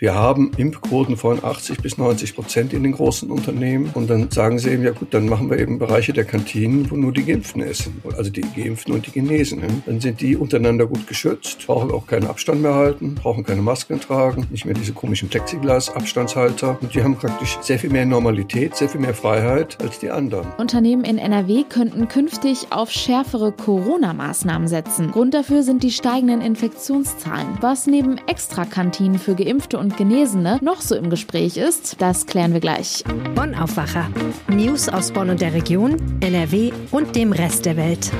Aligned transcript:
Wir 0.00 0.14
haben 0.14 0.52
Impfquoten 0.56 1.16
von 1.16 1.42
80 1.42 1.78
bis 1.78 1.98
90 1.98 2.36
Prozent 2.36 2.72
in 2.72 2.84
den 2.84 2.92
großen 2.92 3.32
Unternehmen. 3.32 3.90
Und 3.94 4.08
dann 4.08 4.30
sagen 4.30 4.60
sie 4.60 4.70
eben, 4.70 4.84
ja 4.84 4.92
gut, 4.92 5.12
dann 5.12 5.28
machen 5.28 5.50
wir 5.50 5.58
eben 5.58 5.80
Bereiche 5.80 6.12
der 6.12 6.24
Kantinen, 6.24 6.88
wo 6.88 6.94
nur 6.94 7.10
die 7.10 7.24
Geimpften 7.24 7.62
essen. 7.62 8.00
Also 8.16 8.30
die 8.30 8.42
Geimpften 8.42 8.94
und 8.94 9.08
die 9.08 9.10
Genesenen. 9.10 9.82
Dann 9.86 10.00
sind 10.00 10.20
die 10.20 10.36
untereinander 10.36 10.86
gut 10.86 11.08
geschützt, 11.08 11.66
brauchen 11.66 11.90
auch 11.90 12.06
keinen 12.06 12.28
Abstand 12.28 12.62
mehr 12.62 12.74
halten, 12.74 13.16
brauchen 13.16 13.42
keine 13.42 13.60
Masken 13.60 14.00
tragen, 14.00 14.46
nicht 14.52 14.66
mehr 14.66 14.74
diese 14.74 14.92
komischen 14.92 15.30
Plexiglas-Abstandshalter. 15.30 16.78
Und 16.80 16.94
die 16.94 17.02
haben 17.02 17.16
praktisch 17.16 17.58
sehr 17.60 17.80
viel 17.80 17.90
mehr 17.90 18.06
Normalität, 18.06 18.76
sehr 18.76 18.88
viel 18.88 19.00
mehr 19.00 19.14
Freiheit 19.14 19.78
als 19.82 19.98
die 19.98 20.10
anderen. 20.10 20.46
Unternehmen 20.58 21.02
in 21.02 21.18
NRW 21.18 21.64
könnten 21.68 22.06
künftig 22.06 22.68
auf 22.70 22.92
schärfere 22.92 23.50
Corona-Maßnahmen 23.50 24.68
setzen. 24.68 25.10
Grund 25.10 25.34
dafür 25.34 25.64
sind 25.64 25.82
die 25.82 25.90
steigenden 25.90 26.40
Infektionszahlen. 26.40 27.58
Was 27.60 27.88
neben 27.88 28.18
Extrakantinen 28.28 29.18
für 29.18 29.34
Geimpfte 29.34 29.76
und 29.76 29.87
und 29.88 29.96
Genesene 29.96 30.58
noch 30.60 30.82
so 30.82 30.94
im 30.94 31.08
Gespräch 31.08 31.56
ist, 31.56 32.02
das 32.02 32.26
klären 32.26 32.52
wir 32.52 32.60
gleich. 32.60 33.04
Bonn 33.34 33.54
Aufwacher. 33.54 34.10
News 34.48 34.86
aus 34.90 35.12
Bonn 35.12 35.30
und 35.30 35.40
der 35.40 35.54
Region, 35.54 35.96
NRW 36.20 36.72
und 36.90 37.16
dem 37.16 37.32
Rest 37.32 37.64
der 37.64 37.78
Welt. 37.78 38.12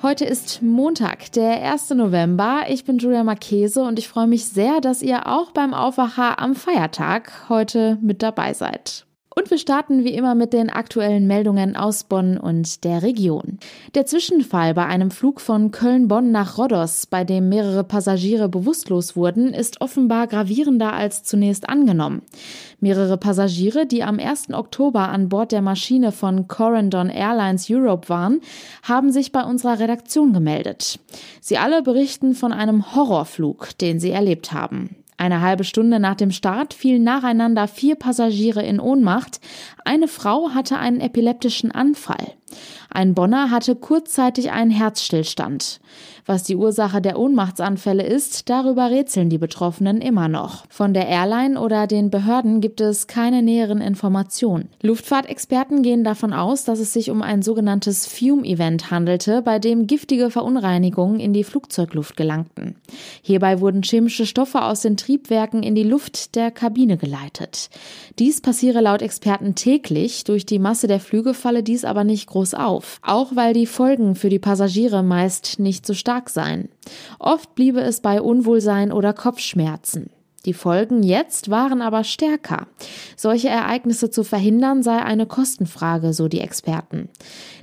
Heute 0.00 0.24
ist 0.24 0.62
Montag, 0.62 1.32
der 1.32 1.72
1. 1.72 1.90
November. 1.90 2.66
Ich 2.68 2.84
bin 2.84 2.98
Julia 2.98 3.24
Marchese 3.24 3.82
und 3.82 3.98
ich 3.98 4.06
freue 4.06 4.28
mich 4.28 4.44
sehr, 4.44 4.80
dass 4.80 5.02
ihr 5.02 5.26
auch 5.26 5.50
beim 5.50 5.74
Aufwacher 5.74 6.38
am 6.38 6.54
Feiertag 6.54 7.48
heute 7.48 7.98
mit 8.00 8.22
dabei 8.22 8.54
seid. 8.54 9.06
Und 9.34 9.50
wir 9.50 9.56
starten 9.56 10.04
wie 10.04 10.14
immer 10.14 10.34
mit 10.34 10.52
den 10.52 10.68
aktuellen 10.68 11.26
Meldungen 11.26 11.74
aus 11.74 12.04
Bonn 12.04 12.36
und 12.36 12.84
der 12.84 13.02
Region. 13.02 13.58
Der 13.94 14.04
Zwischenfall 14.04 14.74
bei 14.74 14.84
einem 14.84 15.10
Flug 15.10 15.40
von 15.40 15.70
Köln-Bonn 15.70 16.30
nach 16.30 16.58
Rhodos, 16.58 17.06
bei 17.06 17.24
dem 17.24 17.48
mehrere 17.48 17.82
Passagiere 17.82 18.50
bewusstlos 18.50 19.16
wurden, 19.16 19.54
ist 19.54 19.80
offenbar 19.80 20.26
gravierender 20.26 20.92
als 20.92 21.22
zunächst 21.22 21.68
angenommen. 21.68 22.22
Mehrere 22.80 23.16
Passagiere, 23.16 23.86
die 23.86 24.02
am 24.02 24.18
1. 24.18 24.52
Oktober 24.52 25.08
an 25.08 25.30
Bord 25.30 25.52
der 25.52 25.62
Maschine 25.62 26.12
von 26.12 26.46
Corendon 26.46 27.08
Airlines 27.08 27.70
Europe 27.70 28.08
waren, 28.10 28.40
haben 28.82 29.12
sich 29.12 29.32
bei 29.32 29.44
unserer 29.44 29.78
Redaktion 29.78 30.34
gemeldet. 30.34 30.98
Sie 31.40 31.56
alle 31.56 31.82
berichten 31.82 32.34
von 32.34 32.52
einem 32.52 32.94
Horrorflug, 32.94 33.78
den 33.78 33.98
sie 33.98 34.10
erlebt 34.10 34.52
haben. 34.52 35.01
Eine 35.22 35.40
halbe 35.40 35.62
Stunde 35.62 36.00
nach 36.00 36.16
dem 36.16 36.32
Start 36.32 36.74
fielen 36.74 37.04
nacheinander 37.04 37.68
vier 37.68 37.94
Passagiere 37.94 38.60
in 38.64 38.80
Ohnmacht. 38.80 39.38
Eine 39.84 40.08
Frau 40.08 40.50
hatte 40.50 40.78
einen 40.78 40.98
epileptischen 41.00 41.70
Anfall. 41.70 42.32
Ein 42.90 43.14
Bonner 43.14 43.52
hatte 43.52 43.76
kurzzeitig 43.76 44.50
einen 44.50 44.72
Herzstillstand. 44.72 45.80
Was 46.24 46.44
die 46.44 46.54
Ursache 46.54 47.00
der 47.00 47.18
Ohnmachtsanfälle 47.18 48.04
ist, 48.04 48.48
darüber 48.48 48.90
rätseln 48.90 49.28
die 49.28 49.38
Betroffenen 49.38 50.00
immer 50.00 50.28
noch. 50.28 50.64
Von 50.68 50.94
der 50.94 51.08
Airline 51.08 51.60
oder 51.60 51.88
den 51.88 52.10
Behörden 52.10 52.60
gibt 52.60 52.80
es 52.80 53.08
keine 53.08 53.42
näheren 53.42 53.80
Informationen. 53.80 54.68
Luftfahrtexperten 54.82 55.82
gehen 55.82 56.04
davon 56.04 56.32
aus, 56.32 56.62
dass 56.62 56.78
es 56.78 56.92
sich 56.92 57.10
um 57.10 57.22
ein 57.22 57.42
sogenanntes 57.42 58.06
Fume-Event 58.06 58.92
handelte, 58.92 59.42
bei 59.42 59.58
dem 59.58 59.88
giftige 59.88 60.30
Verunreinigungen 60.30 61.18
in 61.18 61.32
die 61.32 61.42
Flugzeugluft 61.42 62.16
gelangten. 62.16 62.76
Hierbei 63.22 63.60
wurden 63.60 63.82
chemische 63.82 64.26
Stoffe 64.26 64.62
aus 64.62 64.82
den 64.82 64.96
Triebwerken 64.96 65.64
in 65.64 65.74
die 65.74 65.82
Luft 65.82 66.36
der 66.36 66.52
Kabine 66.52 66.98
geleitet. 66.98 67.68
Dies 68.20 68.40
passiere 68.40 68.80
laut 68.80 69.02
Experten 69.02 69.56
täglich, 69.56 70.22
durch 70.22 70.46
die 70.46 70.60
Masse 70.60 70.86
der 70.86 71.00
Flüge 71.00 71.34
falle 71.34 71.64
dies 71.64 71.84
aber 71.84 72.04
nicht 72.04 72.28
groß 72.28 72.54
auf, 72.54 73.00
auch 73.02 73.34
weil 73.34 73.54
die 73.54 73.66
Folgen 73.66 74.14
für 74.14 74.28
die 74.28 74.38
Passagiere 74.38 75.02
meist 75.02 75.58
nicht 75.58 75.84
so 75.84 75.94
stark 75.94 76.11
stark 76.12 76.28
sein. 76.28 76.68
Oft 77.18 77.54
bliebe 77.54 77.80
es 77.80 78.00
bei 78.00 78.20
Unwohlsein 78.20 78.92
oder 78.92 79.14
Kopfschmerzen. 79.14 80.10
Die 80.44 80.52
Folgen 80.52 81.02
jetzt 81.02 81.50
waren 81.50 81.80
aber 81.80 82.04
stärker. 82.04 82.66
Solche 83.16 83.48
Ereignisse 83.48 84.10
zu 84.10 84.24
verhindern 84.24 84.82
sei 84.82 84.98
eine 84.98 85.24
Kostenfrage, 85.24 86.12
so 86.12 86.28
die 86.28 86.40
Experten. 86.40 87.08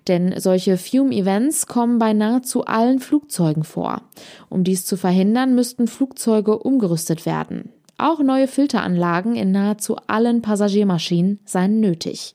Denn 0.08 0.34
solche 0.40 0.78
Fume-Events 0.78 1.68
kommen 1.68 2.00
bei 2.00 2.14
nahezu 2.14 2.66
allen 2.66 3.00
Flugzeugen 3.00 3.66
vor. 3.66 4.02
Um 4.48 4.64
dies 4.64 4.86
zu 4.86 4.96
verhindern, 4.98 5.54
müssten 5.54 5.88
Flugzeuge 5.88 6.58
umgerüstet 6.58 7.26
werden. 7.26 7.74
Auch 7.98 8.22
neue 8.22 8.48
Filteranlagen 8.48 9.36
in 9.36 9.52
nahezu 9.52 9.98
allen 10.08 10.42
Passagiermaschinen 10.42 11.40
seien 11.46 11.82
nötig. 11.82 12.34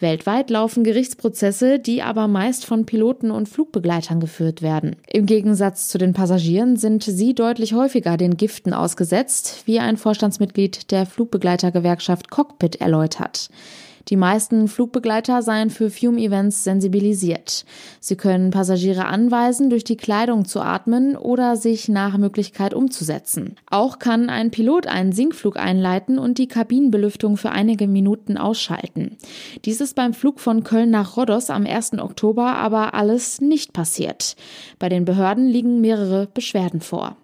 Weltweit 0.00 0.50
laufen 0.50 0.84
Gerichtsprozesse, 0.84 1.78
die 1.78 2.02
aber 2.02 2.28
meist 2.28 2.64
von 2.66 2.84
Piloten 2.84 3.30
und 3.30 3.48
Flugbegleitern 3.48 4.20
geführt 4.20 4.60
werden. 4.60 4.96
Im 5.10 5.26
Gegensatz 5.26 5.88
zu 5.88 5.98
den 5.98 6.12
Passagieren 6.12 6.76
sind 6.76 7.04
sie 7.04 7.34
deutlich 7.34 7.74
häufiger 7.74 8.16
den 8.16 8.36
Giften 8.36 8.74
ausgesetzt, 8.74 9.62
wie 9.66 9.78
ein 9.78 9.96
Vorstandsmitglied 9.96 10.90
der 10.90 11.06
Flugbegleitergewerkschaft 11.06 12.30
Cockpit 12.30 12.80
erläutert. 12.80 13.48
Die 14.08 14.16
meisten 14.16 14.68
Flugbegleiter 14.68 15.42
seien 15.42 15.70
für 15.70 15.90
Fume-Events 15.90 16.64
sensibilisiert. 16.64 17.64
Sie 18.00 18.16
können 18.16 18.50
Passagiere 18.50 19.06
anweisen, 19.06 19.70
durch 19.70 19.84
die 19.84 19.96
Kleidung 19.96 20.44
zu 20.44 20.60
atmen 20.60 21.16
oder 21.16 21.56
sich 21.56 21.88
nach 21.88 22.18
Möglichkeit 22.18 22.74
umzusetzen. 22.74 23.56
Auch 23.70 23.98
kann 23.98 24.28
ein 24.28 24.50
Pilot 24.50 24.86
einen 24.86 25.12
Sinkflug 25.12 25.56
einleiten 25.56 26.18
und 26.18 26.38
die 26.38 26.48
Kabinenbelüftung 26.48 27.36
für 27.36 27.50
einige 27.50 27.86
Minuten 27.86 28.36
ausschalten. 28.36 29.16
Dies 29.64 29.80
ist 29.80 29.94
beim 29.94 30.12
Flug 30.12 30.40
von 30.40 30.64
Köln 30.64 30.90
nach 30.90 31.16
Rhodos 31.16 31.50
am 31.50 31.66
1. 31.66 31.98
Oktober 31.98 32.56
aber 32.56 32.94
alles 32.94 33.40
nicht 33.40 33.72
passiert. 33.72 34.36
Bei 34.78 34.88
den 34.88 35.04
Behörden 35.04 35.46
liegen 35.46 35.80
mehrere 35.80 36.26
Beschwerden 36.26 36.80
vor. 36.80 37.16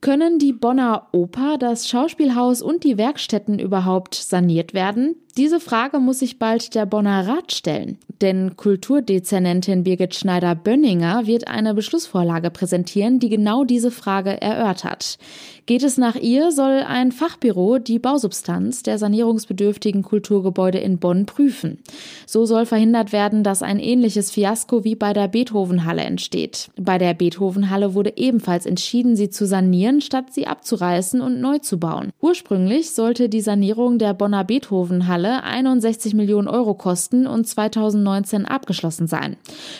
Können 0.00 0.38
die 0.38 0.52
Bonner 0.52 1.08
Oper, 1.12 1.56
das 1.58 1.88
Schauspielhaus 1.88 2.60
und 2.60 2.84
die 2.84 2.98
Werkstätten 2.98 3.58
überhaupt 3.58 4.14
saniert 4.14 4.74
werden? 4.74 5.16
Diese 5.36 5.58
Frage 5.58 5.98
muss 5.98 6.20
sich 6.20 6.38
bald 6.38 6.76
der 6.76 6.86
Bonner 6.86 7.26
Rat 7.26 7.50
stellen, 7.50 7.98
denn 8.20 8.56
Kulturdezernentin 8.56 9.82
Birgit 9.82 10.14
Schneider-Bönninger 10.14 11.26
wird 11.26 11.48
eine 11.48 11.74
Beschlussvorlage 11.74 12.50
präsentieren, 12.50 13.18
die 13.18 13.30
genau 13.30 13.64
diese 13.64 13.90
Frage 13.90 14.40
erörtert. 14.40 15.18
Geht 15.66 15.82
es 15.82 15.98
nach 15.98 16.14
ihr, 16.14 16.52
soll 16.52 16.84
ein 16.86 17.10
Fachbüro 17.10 17.78
die 17.78 17.98
Bausubstanz 17.98 18.84
der 18.84 18.98
sanierungsbedürftigen 18.98 20.02
Kulturgebäude 20.02 20.78
in 20.78 20.98
Bonn 20.98 21.26
prüfen. 21.26 21.78
So 22.26 22.46
soll 22.46 22.64
verhindert 22.64 23.12
werden, 23.12 23.42
dass 23.42 23.62
ein 23.62 23.80
ähnliches 23.80 24.30
Fiasko 24.30 24.84
wie 24.84 24.94
bei 24.94 25.14
der 25.14 25.26
Beethovenhalle 25.26 26.02
entsteht. 26.02 26.68
Bei 26.78 26.98
der 26.98 27.14
Beethovenhalle 27.14 27.94
wurde 27.94 28.12
ebenfalls 28.16 28.66
entschieden, 28.66 29.16
sie 29.16 29.30
zu 29.30 29.46
sanieren, 29.46 30.00
statt 30.00 30.26
sie 30.32 30.46
abzureißen 30.46 31.20
und 31.20 31.40
neu 31.40 31.58
zu 31.58 31.80
bauen. 31.80 32.10
Ursprünglich 32.20 32.90
sollte 32.90 33.28
die 33.28 33.40
Sanierung 33.40 33.98
der 33.98 34.14
Bonner 34.14 34.44
Beethovenhalle 34.44 35.23
Halle 35.24 35.42
61 35.42 36.12
Millionen 36.12 36.48
Euro 36.48 36.74
kosten 36.74 37.26
und 37.26 37.46
2019 37.46 38.44
abgeschlossen 38.44 39.06
sein. 39.06 39.36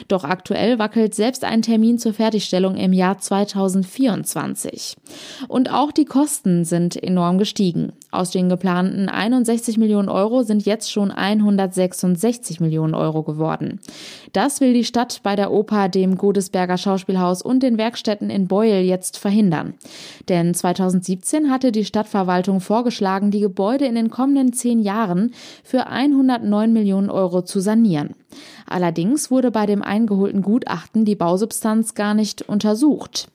Doch 0.08 0.24
aktuell 0.24 0.78
wackelt 0.78 1.14
selbst 1.14 1.44
ein 1.44 1.60
Termin 1.60 1.98
zur 1.98 2.14
Fertigstellung 2.14 2.76
im 2.76 2.94
Jahr 2.94 3.18
2024. 3.18 4.96
Und 5.48 5.70
auch 5.70 5.92
die 5.92 6.06
Kosten 6.06 6.64
sind 6.64 6.96
enorm 6.96 7.36
gestiegen. 7.36 7.92
Aus 8.10 8.30
den 8.30 8.48
geplanten 8.48 9.08
61 9.08 9.76
Millionen 9.76 10.08
Euro 10.08 10.44
sind 10.44 10.64
jetzt 10.64 10.90
schon 10.90 11.10
166 11.10 12.60
Millionen 12.60 12.94
Euro 12.94 13.22
geworden. 13.22 13.80
Das 14.32 14.60
will 14.60 14.72
die 14.72 14.84
Stadt 14.84 15.20
bei 15.22 15.36
der 15.36 15.52
Oper, 15.52 15.88
dem 15.88 16.16
Godesberger 16.16 16.78
Schauspielhaus 16.78 17.42
und 17.42 17.62
den 17.62 17.76
Werkstätten 17.76 18.30
in 18.30 18.46
Beuel 18.46 18.84
jetzt 18.84 19.18
verhindern. 19.18 19.74
Denn 20.28 20.54
2017 20.54 21.50
hatte 21.50 21.70
die 21.70 21.84
Stadtverwaltung 21.84 22.60
vorgeschlagen, 22.60 23.30
die 23.30 23.40
Gebäude 23.40 23.84
in 23.84 23.94
den 23.94 24.10
kommenden 24.10 24.52
zehn 24.52 24.80
Jahren 24.80 25.33
für 25.62 25.86
109 25.86 26.72
Millionen 26.72 27.10
Euro 27.10 27.42
zu 27.42 27.60
sanieren. 27.60 28.14
Allerdings 28.66 29.30
wurde 29.30 29.50
bei 29.50 29.66
dem 29.66 29.82
eingeholten 29.82 30.42
Gutachten 30.42 31.04
die 31.04 31.16
Bausubstanz 31.16 31.94
gar 31.94 32.14
nicht 32.14 32.42
untersucht. 32.42 33.28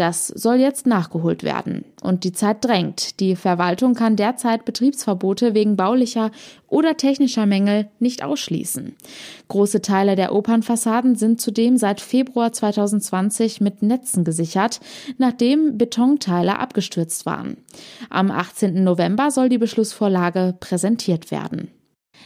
Das 0.00 0.28
soll 0.28 0.56
jetzt 0.56 0.86
nachgeholt 0.86 1.42
werden. 1.42 1.84
Und 2.02 2.24
die 2.24 2.32
Zeit 2.32 2.64
drängt. 2.64 3.20
Die 3.20 3.36
Verwaltung 3.36 3.92
kann 3.92 4.16
derzeit 4.16 4.64
Betriebsverbote 4.64 5.52
wegen 5.52 5.76
baulicher 5.76 6.30
oder 6.68 6.96
technischer 6.96 7.44
Mängel 7.44 7.90
nicht 7.98 8.24
ausschließen. 8.24 8.96
Große 9.48 9.82
Teile 9.82 10.16
der 10.16 10.34
Opernfassaden 10.34 11.16
sind 11.16 11.42
zudem 11.42 11.76
seit 11.76 12.00
Februar 12.00 12.50
2020 12.50 13.60
mit 13.60 13.82
Netzen 13.82 14.24
gesichert, 14.24 14.80
nachdem 15.18 15.76
Betonteile 15.76 16.58
abgestürzt 16.58 17.26
waren. 17.26 17.58
Am 18.08 18.30
18. 18.30 18.82
November 18.82 19.30
soll 19.30 19.50
die 19.50 19.58
Beschlussvorlage 19.58 20.54
präsentiert 20.60 21.30
werden. 21.30 21.68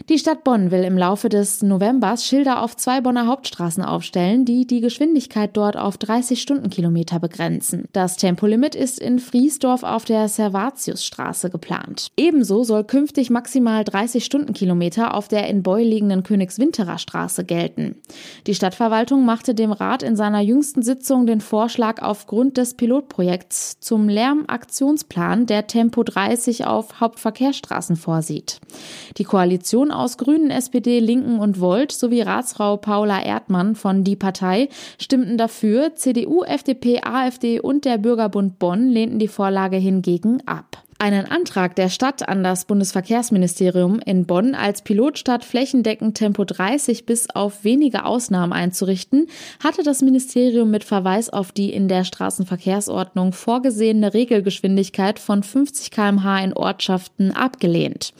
Die 0.08 0.18
Stadt 0.18 0.44
Bonn 0.44 0.70
will 0.70 0.82
im 0.82 0.98
Laufe 0.98 1.28
des 1.28 1.62
Novembers 1.62 2.26
Schilder 2.26 2.62
auf 2.62 2.76
zwei 2.76 3.00
Bonner 3.00 3.26
Hauptstraßen 3.26 3.82
aufstellen, 3.82 4.44
die 4.44 4.66
die 4.66 4.80
Geschwindigkeit 4.80 5.56
dort 5.56 5.78
auf 5.78 5.96
30 5.96 6.42
Stundenkilometer 6.42 7.20
begrenzen. 7.20 7.84
Das 7.92 8.16
Tempolimit 8.16 8.74
ist 8.74 8.98
in 8.98 9.18
Friesdorf 9.18 9.82
auf 9.82 10.04
der 10.04 10.28
Servatiusstraße 10.28 11.48
geplant. 11.48 12.08
Ebenso 12.16 12.64
soll 12.64 12.84
künftig 12.84 13.30
maximal 13.30 13.84
30 13.84 14.24
Stundenkilometer 14.24 15.14
auf 15.14 15.28
der 15.28 15.48
in 15.48 15.62
Beul 15.62 15.82
liegenden 15.82 16.22
Königswinterer 16.22 16.98
Straße 16.98 17.44
gelten. 17.44 17.96
Die 18.46 18.54
Stadtverwaltung 18.54 19.24
machte 19.24 19.54
dem 19.54 19.72
Rat 19.72 20.02
in 20.02 20.16
seiner 20.16 20.40
jüngsten 20.40 20.82
Sitzung 20.82 21.24
den 21.24 21.40
Vorschlag 21.40 22.02
aufgrund 22.02 22.58
des 22.58 22.74
Pilotprojekts 22.74 23.80
zum 23.80 24.08
Lärmaktionsplan, 24.08 25.46
der 25.46 25.66
Tempo 25.66 26.02
30 26.02 26.66
auf 26.66 27.00
Hauptverkehrsstraßen 27.00 27.96
vorsieht. 27.96 28.60
Die 29.16 29.24
Koalition 29.24 29.83
Koalition 29.84 29.90
aus 29.90 30.16
Grünen, 30.16 30.50
SPD, 30.50 31.00
Linken 31.00 31.38
und 31.38 31.60
Volt 31.60 31.92
sowie 31.92 32.22
Ratsfrau 32.22 32.76
Paula 32.76 33.22
Erdmann 33.22 33.74
von 33.74 34.04
Die 34.04 34.16
Partei 34.16 34.68
stimmten 34.98 35.36
dafür. 35.36 35.94
CDU, 35.94 36.42
FDP, 36.42 37.02
AfD 37.02 37.60
und 37.60 37.84
der 37.84 37.98
Bürgerbund 37.98 38.58
Bonn 38.58 38.88
lehnten 38.88 39.18
die 39.18 39.28
Vorlage 39.28 39.76
hingegen 39.76 40.42
ab. 40.46 40.83
Einen 41.04 41.26
Antrag 41.26 41.76
der 41.76 41.90
Stadt 41.90 42.26
an 42.30 42.42
das 42.42 42.64
Bundesverkehrsministerium 42.64 44.00
in 44.06 44.24
Bonn 44.24 44.54
als 44.54 44.80
Pilotstadt 44.80 45.44
flächendeckend 45.44 46.16
Tempo 46.16 46.44
30 46.44 47.04
bis 47.04 47.28
auf 47.28 47.62
wenige 47.62 48.06
Ausnahmen 48.06 48.54
einzurichten, 48.54 49.26
hatte 49.62 49.82
das 49.82 50.00
Ministerium 50.00 50.70
mit 50.70 50.82
Verweis 50.82 51.28
auf 51.28 51.52
die 51.52 51.74
in 51.74 51.88
der 51.88 52.04
Straßenverkehrsordnung 52.04 53.34
vorgesehene 53.34 54.14
Regelgeschwindigkeit 54.14 55.18
von 55.18 55.42
50 55.42 55.90
kmh 55.90 56.42
in 56.42 56.54
Ortschaften 56.54 57.32
abgelehnt. 57.32 58.14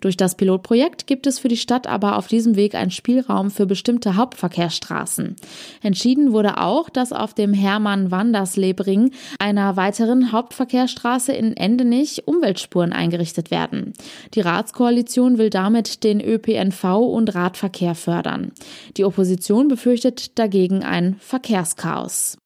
Durch 0.00 0.16
das 0.16 0.34
Pilotprojekt 0.34 1.06
gibt 1.06 1.26
es 1.26 1.38
für 1.38 1.48
die 1.48 1.58
Stadt 1.58 1.86
aber 1.86 2.16
auf 2.16 2.26
diesem 2.26 2.56
Weg 2.56 2.74
einen 2.74 2.90
Spielraum 2.90 3.50
für 3.50 3.66
bestimmte 3.66 4.16
Hauptverkehrsstraßen. 4.16 5.36
Entschieden 5.82 6.32
wurde 6.32 6.56
auch, 6.56 6.88
dass 6.88 7.12
auf 7.12 7.34
dem 7.34 7.52
Hermann-Wanders-Lebring 7.52 9.10
einer 9.38 9.76
weiteren 9.76 10.32
Hauptverkehrsstraße 10.32 11.34
in 11.34 11.54
Endenich 11.54 12.26
Umweltspuren 12.30 12.92
eingerichtet 12.92 13.50
werden. 13.50 13.92
Die 14.34 14.40
Ratskoalition 14.40 15.36
will 15.36 15.50
damit 15.50 16.04
den 16.04 16.20
ÖPNV 16.20 16.84
und 16.84 17.34
Radverkehr 17.34 17.94
fördern. 17.94 18.52
Die 18.96 19.04
Opposition 19.04 19.68
befürchtet 19.68 20.38
dagegen 20.38 20.84
ein 20.84 21.16
Verkehrschaos. 21.18 22.38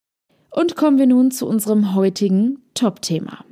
Und 0.51 0.77
kommen 0.77 0.99
wir 0.99 1.07
nun 1.07 1.31
zu 1.31 1.47
unserem 1.47 1.95
heutigen 1.95 2.63
Top-Thema. 2.75 3.45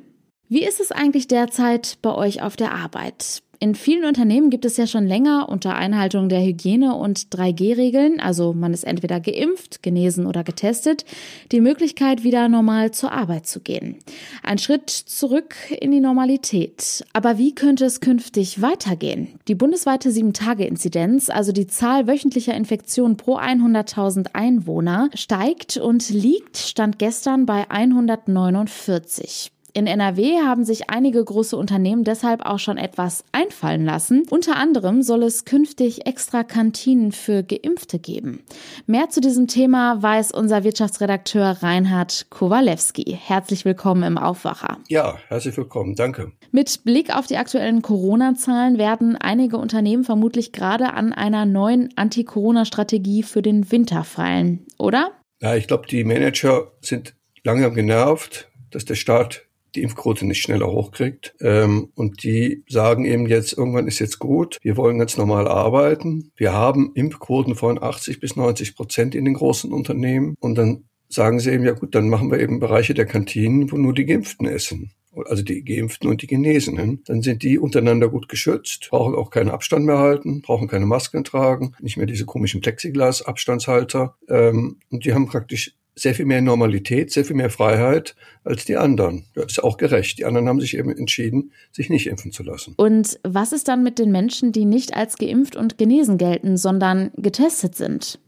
Wie 0.49 0.64
ist 0.64 0.81
es 0.81 0.93
eigentlich 0.93 1.29
derzeit 1.29 1.99
bei 2.02 2.14
euch 2.14 2.43
auf 2.43 2.56
der 2.56 2.73
Arbeit? 2.73 3.43
In 3.62 3.76
vielen 3.76 4.05
Unternehmen 4.05 4.50
gibt 4.50 4.64
es 4.64 4.76
ja 4.76 4.88
schon 4.88 5.06
länger 5.06 5.49
unter 5.49 5.76
Einhaltung 5.76 6.29
der 6.29 6.43
Hygiene- 6.43 6.97
und 6.97 7.29
3G-Regeln, 7.31 8.19
also 8.19 8.53
man 8.53 8.75
ist 8.75 8.82
entweder 8.82 9.20
geimpft, 9.20 9.85
genesen 9.85 10.26
oder 10.26 10.43
getestet, 10.43 11.05
die 11.53 11.61
Möglichkeit, 11.61 12.25
wieder 12.25 12.49
normal 12.49 12.91
zur 12.91 13.12
Arbeit 13.12 13.47
zu 13.47 13.61
gehen. 13.61 13.99
Ein 14.43 14.59
Schritt 14.59 14.91
zurück 14.91 15.55
in 15.81 15.93
die 15.93 16.00
Normalität. 16.00 17.05
Aber 17.12 17.38
wie 17.38 17.55
könnte 17.55 17.85
es 17.85 18.00
künftig 18.00 18.61
weitergehen? 18.62 19.29
Die 19.47 19.55
bundesweite 19.55 20.08
7-Tage-Inzidenz, 20.08 21.31
also 21.31 21.53
die 21.53 21.69
Zahl 21.69 22.08
wöchentlicher 22.08 22.56
Infektionen 22.56 23.17
pro 23.17 23.38
100.000 23.38 24.31
Einwohner, 24.32 25.08
steigt 25.15 25.76
und 25.76 26.11
liegt, 26.11 26.56
stand 26.56 26.99
gestern 26.99 27.47
bei 27.47 27.70
149. 27.70 29.53
In 29.74 29.86
NRW 29.86 30.42
haben 30.44 30.64
sich 30.66 30.90
einige 30.90 31.24
große 31.24 31.56
Unternehmen 31.56 32.04
deshalb 32.04 32.44
auch 32.44 32.58
schon 32.58 32.76
etwas 32.76 33.24
einfallen 33.32 33.86
lassen. 33.86 34.24
Unter 34.28 34.56
anderem 34.56 35.00
soll 35.02 35.22
es 35.22 35.46
künftig 35.46 36.06
extra 36.06 36.44
Kantinen 36.44 37.10
für 37.10 37.42
Geimpfte 37.42 37.98
geben. 37.98 38.42
Mehr 38.86 39.08
zu 39.08 39.22
diesem 39.22 39.46
Thema 39.46 40.02
weiß 40.02 40.32
unser 40.32 40.62
Wirtschaftsredakteur 40.62 41.62
Reinhard 41.62 42.26
Kowalewski. 42.28 43.19
Herzlich 43.19 43.64
willkommen 43.64 44.02
im 44.02 44.19
Aufwacher. 44.19 44.76
Ja, 44.88 45.16
herzlich 45.28 45.56
willkommen. 45.56 45.94
Danke. 45.94 46.32
Mit 46.50 46.84
Blick 46.84 47.16
auf 47.16 47.26
die 47.26 47.38
aktuellen 47.38 47.80
Corona-Zahlen 47.80 48.76
werden 48.76 49.16
einige 49.16 49.56
Unternehmen 49.56 50.04
vermutlich 50.04 50.52
gerade 50.52 50.92
an 50.92 51.14
einer 51.14 51.46
neuen 51.46 51.88
Anti-Corona-Strategie 51.96 53.22
für 53.22 53.40
den 53.40 53.72
Winter 53.72 54.04
feilen, 54.04 54.66
oder? 54.78 55.12
Ja, 55.40 55.56
ich 55.56 55.66
glaube, 55.66 55.86
die 55.86 56.04
Manager 56.04 56.72
sind 56.82 57.14
langsam 57.42 57.72
genervt, 57.72 58.50
dass 58.70 58.84
der 58.84 58.96
Staat 58.96 59.46
die 59.74 59.82
Impfquote 59.82 60.26
nicht 60.26 60.42
schneller 60.42 60.70
hochkriegt. 60.70 61.34
Ähm, 61.40 61.90
und 61.94 62.22
die 62.22 62.64
sagen 62.69 63.04
eben 63.04 63.26
jetzt, 63.26 63.56
irgendwann 63.56 63.86
ist 63.86 63.98
jetzt 63.98 64.19
gut, 64.19 64.58
wir 64.62 64.76
wollen 64.76 64.98
ganz 64.98 65.16
normal 65.16 65.48
arbeiten. 65.48 66.30
Wir 66.36 66.52
haben 66.52 66.92
Impfquoten 66.94 67.54
von 67.54 67.82
80 67.82 68.20
bis 68.20 68.36
90 68.36 68.76
Prozent 68.76 69.14
in 69.14 69.24
den 69.24 69.34
großen 69.34 69.72
Unternehmen. 69.72 70.34
Und 70.40 70.56
dann 70.56 70.84
sagen 71.08 71.40
sie 71.40 71.50
eben, 71.50 71.64
ja 71.64 71.72
gut, 71.72 71.94
dann 71.94 72.08
machen 72.08 72.30
wir 72.30 72.40
eben 72.40 72.60
Bereiche 72.60 72.94
der 72.94 73.06
Kantinen, 73.06 73.70
wo 73.70 73.76
nur 73.76 73.94
die 73.94 74.06
Geimpften 74.06 74.46
essen. 74.46 74.92
Also 75.26 75.42
die 75.42 75.62
Geimpften 75.62 76.08
und 76.08 76.22
die 76.22 76.26
Genesenen. 76.26 77.02
Dann 77.04 77.20
sind 77.20 77.42
die 77.42 77.58
untereinander 77.58 78.08
gut 78.08 78.30
geschützt, 78.30 78.88
brauchen 78.90 79.14
auch 79.14 79.28
keinen 79.28 79.50
Abstand 79.50 79.84
mehr 79.84 79.98
halten, 79.98 80.40
brauchen 80.40 80.69
keine 80.69 80.86
Masken 80.86 81.22
tragen, 81.22 81.74
nicht 81.80 81.98
mehr 81.98 82.06
diese 82.06 82.24
komischen 82.24 82.62
Plexiglas-Abstandshalter. 82.62 84.16
Ähm, 84.28 84.78
und 84.90 85.04
die 85.04 85.12
haben 85.12 85.26
praktisch 85.26 85.76
sehr 85.94 86.15
viel 86.15 86.25
mehr 86.25 86.41
Normalität, 86.41 87.12
sehr 87.12 87.25
viel 87.25 87.37
mehr 87.37 87.50
Freiheit 87.50 88.17
als 88.44 88.65
die 88.65 88.77
anderen. 88.77 89.27
Das 89.35 89.53
ist 89.53 89.62
auch 89.62 89.77
gerecht. 89.77 90.19
Die 90.19 90.25
anderen 90.25 90.49
haben 90.49 90.61
sich 90.61 90.77
eben 90.77 90.91
entschieden, 90.91 91.53
sich 91.71 91.91
nicht 91.91 92.06
impfen 92.06 92.33
zu 92.33 92.43
lassen. 92.43 92.75
Und 92.77 93.19
was 93.23 93.53
ist 93.53 93.69
dann 93.69 93.83
mit 93.83 93.99
den 93.99 94.11
Menschen, 94.11 94.53
die 94.53 94.65
nicht 94.65 94.97
als 94.97 95.17
geimpft 95.17 95.55
und 95.56 95.79
genesen 95.79 96.19
gelten, 96.19 96.56
sondern 96.56 97.11
getestet 97.17 97.75
sind? 97.75 98.19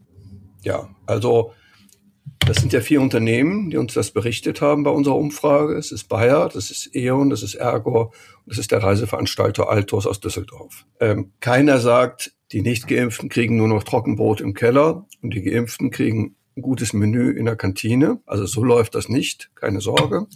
Ja, 0.63 0.89
also 1.05 1.51
das 2.45 2.57
sind 2.57 2.73
ja 2.73 2.81
vier 2.81 3.01
Unternehmen, 3.01 3.71
die 3.71 3.77
uns 3.77 3.93
das 3.93 4.11
berichtet 4.11 4.61
haben 4.61 4.83
bei 4.83 4.91
unserer 4.91 5.15
Umfrage. 5.15 5.75
Es 5.75 5.91
ist 5.91 6.07
Bayer, 6.07 6.49
das 6.53 6.69
ist 6.69 6.95
E.ON, 6.95 7.31
das 7.31 7.41
ist 7.41 7.55
Ergo 7.55 8.01
und 8.01 8.11
das 8.45 8.59
ist 8.59 8.71
der 8.71 8.83
Reiseveranstalter 8.83 9.69
Altos 9.69 10.05
aus 10.05 10.19
Düsseldorf. 10.19 10.85
Ähm, 10.99 11.31
keiner 11.39 11.79
sagt, 11.79 12.33
die 12.51 12.61
Nicht-Geimpften 12.61 13.29
kriegen 13.29 13.57
nur 13.57 13.67
noch 13.67 13.83
Trockenbrot 13.83 14.41
im 14.41 14.53
Keller 14.53 15.07
und 15.23 15.33
die 15.33 15.41
Geimpften 15.41 15.89
kriegen 15.89 16.35
ein 16.57 16.61
gutes 16.61 16.93
Menü 16.93 17.31
in 17.31 17.45
der 17.45 17.55
Kantine. 17.55 18.19
Also 18.25 18.45
so 18.45 18.63
läuft 18.63 18.95
das 18.95 19.09
nicht, 19.09 19.49
keine 19.55 19.81
Sorge. 19.81 20.27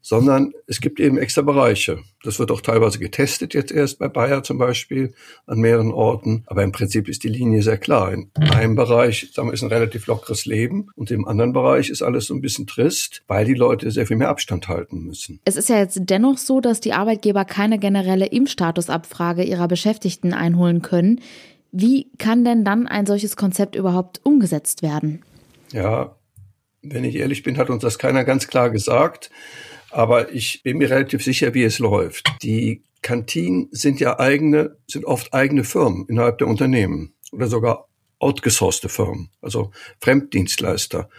Sondern 0.00 0.52
es 0.66 0.80
gibt 0.80 0.98
eben 0.98 1.16
extra 1.16 1.42
Bereiche. 1.42 1.98
Das 2.24 2.38
wird 2.38 2.50
auch 2.50 2.60
teilweise 2.60 2.98
getestet 2.98 3.54
jetzt 3.54 3.70
erst 3.70 4.00
bei 4.00 4.08
Bayer 4.08 4.42
zum 4.42 4.58
Beispiel 4.58 5.14
an 5.46 5.60
mehreren 5.60 5.92
Orten. 5.92 6.42
Aber 6.46 6.64
im 6.64 6.72
Prinzip 6.72 7.08
ist 7.08 7.22
die 7.22 7.28
Linie 7.28 7.62
sehr 7.62 7.78
klar. 7.78 8.12
In 8.12 8.30
einem 8.34 8.74
Bereich 8.74 9.30
sagen 9.32 9.48
wir, 9.48 9.52
ist 9.52 9.62
ein 9.62 9.68
relativ 9.68 10.06
lockeres 10.06 10.44
Leben 10.44 10.88
und 10.96 11.10
im 11.10 11.28
anderen 11.28 11.52
Bereich 11.52 11.88
ist 11.88 12.02
alles 12.02 12.26
so 12.26 12.34
ein 12.34 12.40
bisschen 12.40 12.66
trist, 12.66 13.22
weil 13.28 13.44
die 13.44 13.54
Leute 13.54 13.90
sehr 13.90 14.06
viel 14.06 14.16
mehr 14.16 14.30
Abstand 14.30 14.66
halten 14.68 15.04
müssen. 15.04 15.38
Es 15.44 15.56
ist 15.56 15.68
ja 15.68 15.78
jetzt 15.78 16.00
dennoch 16.02 16.38
so, 16.38 16.60
dass 16.60 16.80
die 16.80 16.94
Arbeitgeber 16.94 17.44
keine 17.44 17.78
generelle 17.78 18.26
Impfstatusabfrage 18.26 19.44
ihrer 19.44 19.68
Beschäftigten 19.68 20.32
einholen 20.32 20.82
können. 20.82 21.20
Wie 21.70 22.10
kann 22.18 22.44
denn 22.44 22.64
dann 22.64 22.86
ein 22.86 23.06
solches 23.06 23.36
Konzept 23.36 23.76
überhaupt 23.76 24.20
umgesetzt 24.24 24.82
werden? 24.82 25.22
Ja, 25.72 26.16
wenn 26.82 27.04
ich 27.04 27.16
ehrlich 27.16 27.42
bin, 27.42 27.56
hat 27.58 27.70
uns 27.70 27.82
das 27.82 27.98
keiner 27.98 28.24
ganz 28.24 28.48
klar 28.48 28.70
gesagt. 28.70 29.30
Aber 29.90 30.32
ich 30.32 30.62
bin 30.62 30.78
mir 30.78 30.90
relativ 30.90 31.22
sicher, 31.22 31.54
wie 31.54 31.64
es 31.64 31.78
läuft. 31.78 32.32
Die 32.42 32.82
Kantinen 33.02 33.68
sind 33.72 34.00
ja 34.00 34.18
eigene, 34.18 34.78
sind 34.86 35.04
oft 35.04 35.34
eigene 35.34 35.64
Firmen 35.64 36.06
innerhalb 36.08 36.38
der 36.38 36.46
Unternehmen 36.46 37.14
oder 37.32 37.48
sogar 37.48 37.88
outgesourcete 38.18 38.88
Firmen, 38.88 39.30
also 39.40 39.72
Fremddienstleister. 40.00 41.10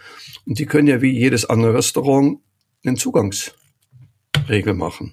Und 0.46 0.58
die 0.58 0.66
können 0.66 0.88
ja 0.88 1.02
wie 1.02 1.10
jedes 1.10 1.44
andere 1.44 1.74
Restaurant 1.74 2.40
einen 2.84 2.96
Zugangsregel 2.96 4.74
machen. 4.74 5.12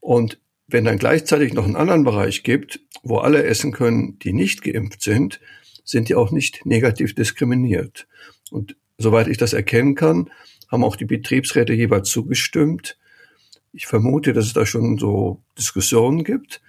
Und 0.00 0.40
wenn 0.66 0.84
dann 0.84 0.98
gleichzeitig 0.98 1.54
noch 1.54 1.64
einen 1.64 1.76
anderen 1.76 2.04
Bereich 2.04 2.42
gibt, 2.42 2.80
wo 3.02 3.18
alle 3.18 3.44
essen 3.44 3.72
können, 3.72 4.18
die 4.18 4.32
nicht 4.32 4.62
geimpft 4.62 5.02
sind, 5.02 5.40
sind 5.84 6.08
die 6.08 6.14
auch 6.14 6.30
nicht 6.30 6.66
negativ 6.66 7.14
diskriminiert. 7.14 8.06
Und 8.52 8.76
soweit 8.98 9.28
ich 9.28 9.36
das 9.36 9.52
erkennen 9.52 9.94
kann, 9.94 10.30
haben 10.68 10.84
auch 10.84 10.96
die 10.96 11.04
Betriebsräte 11.04 11.72
jeweils 11.72 12.10
zugestimmt. 12.10 12.98
Ich 13.72 13.86
vermute, 13.86 14.32
dass 14.32 14.46
es 14.46 14.52
da 14.52 14.66
schon 14.66 14.98
so 14.98 15.42
Diskussionen 15.56 16.24
gibt. 16.24 16.60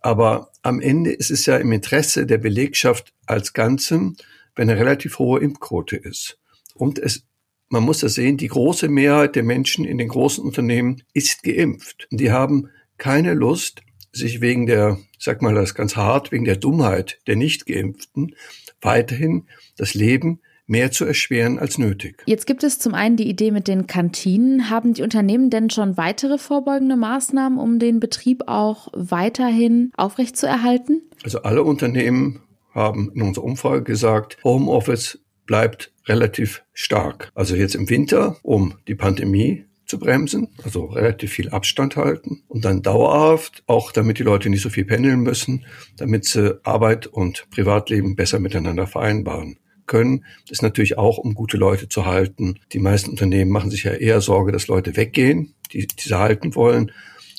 Aber 0.00 0.50
am 0.62 0.80
Ende 0.80 1.12
ist 1.12 1.30
es 1.30 1.46
ja 1.46 1.56
im 1.56 1.72
Interesse 1.72 2.26
der 2.26 2.38
Belegschaft 2.38 3.12
als 3.26 3.52
Ganzem, 3.52 4.16
wenn 4.54 4.68
eine 4.68 4.78
relativ 4.78 5.18
hohe 5.18 5.40
Impfquote 5.40 5.96
ist. 5.96 6.38
Und 6.74 6.98
es 6.98 7.24
man 7.72 7.84
muss 7.84 8.00
das 8.00 8.16
sehen, 8.16 8.36
die 8.36 8.48
große 8.48 8.90
Mehrheit 8.90 9.34
der 9.34 9.44
Menschen 9.44 9.86
in 9.86 9.96
den 9.96 10.08
großen 10.08 10.44
Unternehmen 10.44 11.04
ist 11.14 11.42
geimpft. 11.42 12.06
Die 12.10 12.30
haben 12.30 12.68
keine 12.98 13.32
Lust, 13.32 13.80
sich 14.12 14.42
wegen 14.42 14.66
der, 14.66 14.98
sag 15.18 15.40
mal 15.40 15.54
das 15.54 15.74
ganz 15.74 15.96
hart, 15.96 16.32
wegen 16.32 16.44
der 16.44 16.56
Dummheit 16.56 17.18
der 17.26 17.36
Nicht-Geimpften 17.36 18.36
weiterhin 18.82 19.46
das 19.78 19.94
Leben 19.94 20.40
mehr 20.66 20.90
zu 20.90 21.04
erschweren 21.04 21.58
als 21.58 21.78
nötig. 21.78 22.22
Jetzt 22.26 22.46
gibt 22.46 22.64
es 22.64 22.78
zum 22.78 22.94
einen 22.94 23.16
die 23.16 23.28
Idee 23.28 23.50
mit 23.50 23.68
den 23.68 23.86
Kantinen. 23.86 24.70
Haben 24.70 24.94
die 24.94 25.02
Unternehmen 25.02 25.50
denn 25.50 25.70
schon 25.70 25.96
weitere 25.96 26.38
vorbeugende 26.38 26.96
Maßnahmen, 26.96 27.58
um 27.58 27.78
den 27.78 28.00
Betrieb 28.00 28.44
auch 28.46 28.88
weiterhin 28.92 29.90
aufrechtzuerhalten? 29.96 31.02
Also 31.24 31.42
alle 31.42 31.62
Unternehmen 31.62 32.40
haben 32.74 33.12
in 33.14 33.22
unserer 33.22 33.44
Umfrage 33.44 33.82
gesagt, 33.82 34.38
Homeoffice 34.44 35.18
bleibt 35.46 35.92
relativ 36.06 36.64
stark. 36.72 37.30
Also 37.34 37.54
jetzt 37.54 37.74
im 37.74 37.90
Winter, 37.90 38.36
um 38.42 38.74
die 38.88 38.94
Pandemie 38.94 39.64
zu 39.86 39.98
bremsen, 39.98 40.48
also 40.64 40.86
relativ 40.86 41.32
viel 41.32 41.50
Abstand 41.50 41.96
halten 41.96 42.44
und 42.48 42.64
dann 42.64 42.80
dauerhaft, 42.80 43.62
auch 43.66 43.92
damit 43.92 44.18
die 44.18 44.22
Leute 44.22 44.48
nicht 44.48 44.62
so 44.62 44.70
viel 44.70 44.86
pendeln 44.86 45.20
müssen, 45.20 45.66
damit 45.98 46.24
sie 46.24 46.58
Arbeit 46.64 47.06
und 47.06 47.46
Privatleben 47.50 48.16
besser 48.16 48.40
miteinander 48.40 48.86
vereinbaren 48.86 49.58
können, 49.86 50.24
ist 50.48 50.62
natürlich 50.62 50.98
auch, 50.98 51.18
um 51.18 51.34
gute 51.34 51.56
Leute 51.56 51.88
zu 51.88 52.06
halten. 52.06 52.60
Die 52.72 52.78
meisten 52.78 53.10
Unternehmen 53.10 53.50
machen 53.50 53.70
sich 53.70 53.84
ja 53.84 53.92
eher 53.92 54.20
Sorge, 54.20 54.52
dass 54.52 54.68
Leute 54.68 54.96
weggehen, 54.96 55.54
die, 55.72 55.86
die 55.86 56.08
sie 56.08 56.18
halten 56.18 56.54
wollen, 56.54 56.92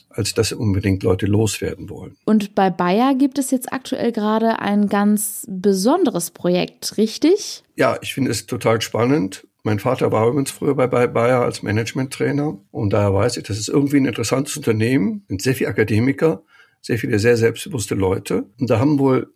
als 0.10 0.34
dass 0.34 0.50
sie 0.50 0.56
unbedingt 0.56 1.04
Leute 1.04 1.26
loswerden 1.26 1.90
wollen. 1.90 2.16
Und 2.26 2.56
bei 2.56 2.70
Bayer 2.70 3.16
gibt 3.16 3.38
es 3.38 3.52
jetzt 3.52 3.74
aktuell 3.74 4.12
gerade 4.12 4.60
ein 4.60 4.88
ganz 4.88 5.46
besonderes 5.50 6.32
Projekt, 6.32 6.98
richtig? 6.98 7.64
Ja, 7.76 7.98
ich 8.02 8.14
finde 8.14 8.32
es 8.32 8.46
total 8.46 8.82
spannend. 8.82 9.48
Mein 9.64 9.80
Vater 9.80 10.12
war 10.12 10.28
übrigens 10.28 10.52
früher 10.52 10.76
bei 10.76 10.88
Bayer 10.88 11.42
als 11.42 11.64
Managementtrainer 11.64 12.60
und 12.72 12.92
daher 12.92 13.14
weiß 13.14 13.38
ich, 13.38 13.44
das 13.44 13.58
ist 13.58 13.70
irgendwie 13.70 13.98
ein 13.98 14.06
interessantes 14.06 14.58
Unternehmen, 14.58 15.24
sind 15.30 15.42
sehr 15.42 15.56
viele 15.56 15.70
Akademiker, 15.70 16.44
sehr 16.82 16.98
viele 16.98 17.18
sehr 17.18 17.38
selbstbewusste 17.38 17.96
Leute. 17.96 18.46
Und 18.60 18.70
da 18.70 18.80
haben 18.80 19.00
wohl 19.00 19.33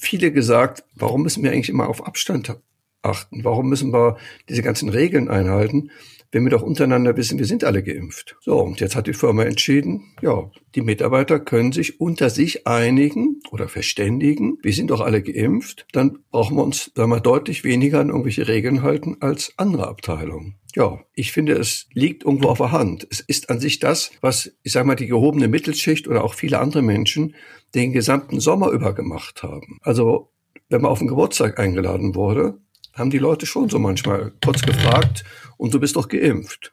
viele 0.00 0.32
gesagt, 0.32 0.84
warum 0.94 1.22
müssen 1.22 1.42
wir 1.42 1.52
eigentlich 1.52 1.68
immer 1.68 1.88
auf 1.88 2.06
Abstand 2.06 2.56
achten? 3.02 3.44
Warum 3.44 3.68
müssen 3.68 3.92
wir 3.92 4.16
diese 4.48 4.62
ganzen 4.62 4.88
Regeln 4.88 5.28
einhalten, 5.28 5.90
wenn 6.32 6.44
wir 6.44 6.50
doch 6.50 6.62
untereinander 6.62 7.16
wissen, 7.16 7.38
wir 7.38 7.46
sind 7.46 7.64
alle 7.64 7.82
geimpft? 7.82 8.36
So, 8.40 8.58
und 8.60 8.80
jetzt 8.80 8.94
hat 8.94 9.06
die 9.06 9.14
Firma 9.14 9.44
entschieden, 9.44 10.14
ja, 10.22 10.50
die 10.74 10.82
Mitarbeiter 10.82 11.40
können 11.40 11.72
sich 11.72 12.00
unter 12.00 12.30
sich 12.30 12.66
einigen 12.66 13.40
oder 13.50 13.68
verständigen, 13.68 14.58
wir 14.62 14.72
sind 14.72 14.90
doch 14.90 15.00
alle 15.00 15.22
geimpft, 15.22 15.86
dann 15.92 16.18
brauchen 16.30 16.56
wir 16.56 16.64
uns, 16.64 16.92
sagen 16.94 17.10
wir, 17.10 17.20
deutlich 17.20 17.64
weniger 17.64 18.00
an 18.00 18.10
irgendwelche 18.10 18.48
Regeln 18.48 18.82
halten 18.82 19.16
als 19.20 19.52
andere 19.56 19.88
Abteilungen. 19.88 20.59
Ja, 20.76 21.00
ich 21.14 21.32
finde, 21.32 21.54
es 21.54 21.86
liegt 21.92 22.24
irgendwo 22.24 22.48
auf 22.48 22.58
der 22.58 22.72
Hand. 22.72 23.06
Es 23.10 23.20
ist 23.20 23.50
an 23.50 23.60
sich 23.60 23.78
das, 23.78 24.12
was, 24.20 24.52
ich 24.62 24.72
sage 24.72 24.86
mal, 24.86 24.94
die 24.94 25.06
gehobene 25.06 25.48
Mittelschicht 25.48 26.06
oder 26.08 26.24
auch 26.24 26.34
viele 26.34 26.58
andere 26.58 26.82
Menschen 26.82 27.34
den 27.74 27.92
gesamten 27.92 28.40
Sommer 28.40 28.70
über 28.70 28.94
gemacht 28.94 29.42
haben. 29.42 29.78
Also, 29.82 30.30
wenn 30.68 30.82
man 30.82 30.90
auf 30.90 31.00
den 31.00 31.08
Geburtstag 31.08 31.58
eingeladen 31.58 32.14
wurde, 32.14 32.58
haben 32.94 33.10
die 33.10 33.18
Leute 33.18 33.46
schon 33.46 33.68
so 33.68 33.78
manchmal 33.78 34.32
kurz 34.44 34.62
gefragt, 34.62 35.24
und 35.56 35.74
du 35.74 35.78
bist 35.78 35.96
doch 35.96 36.08
geimpft. 36.08 36.72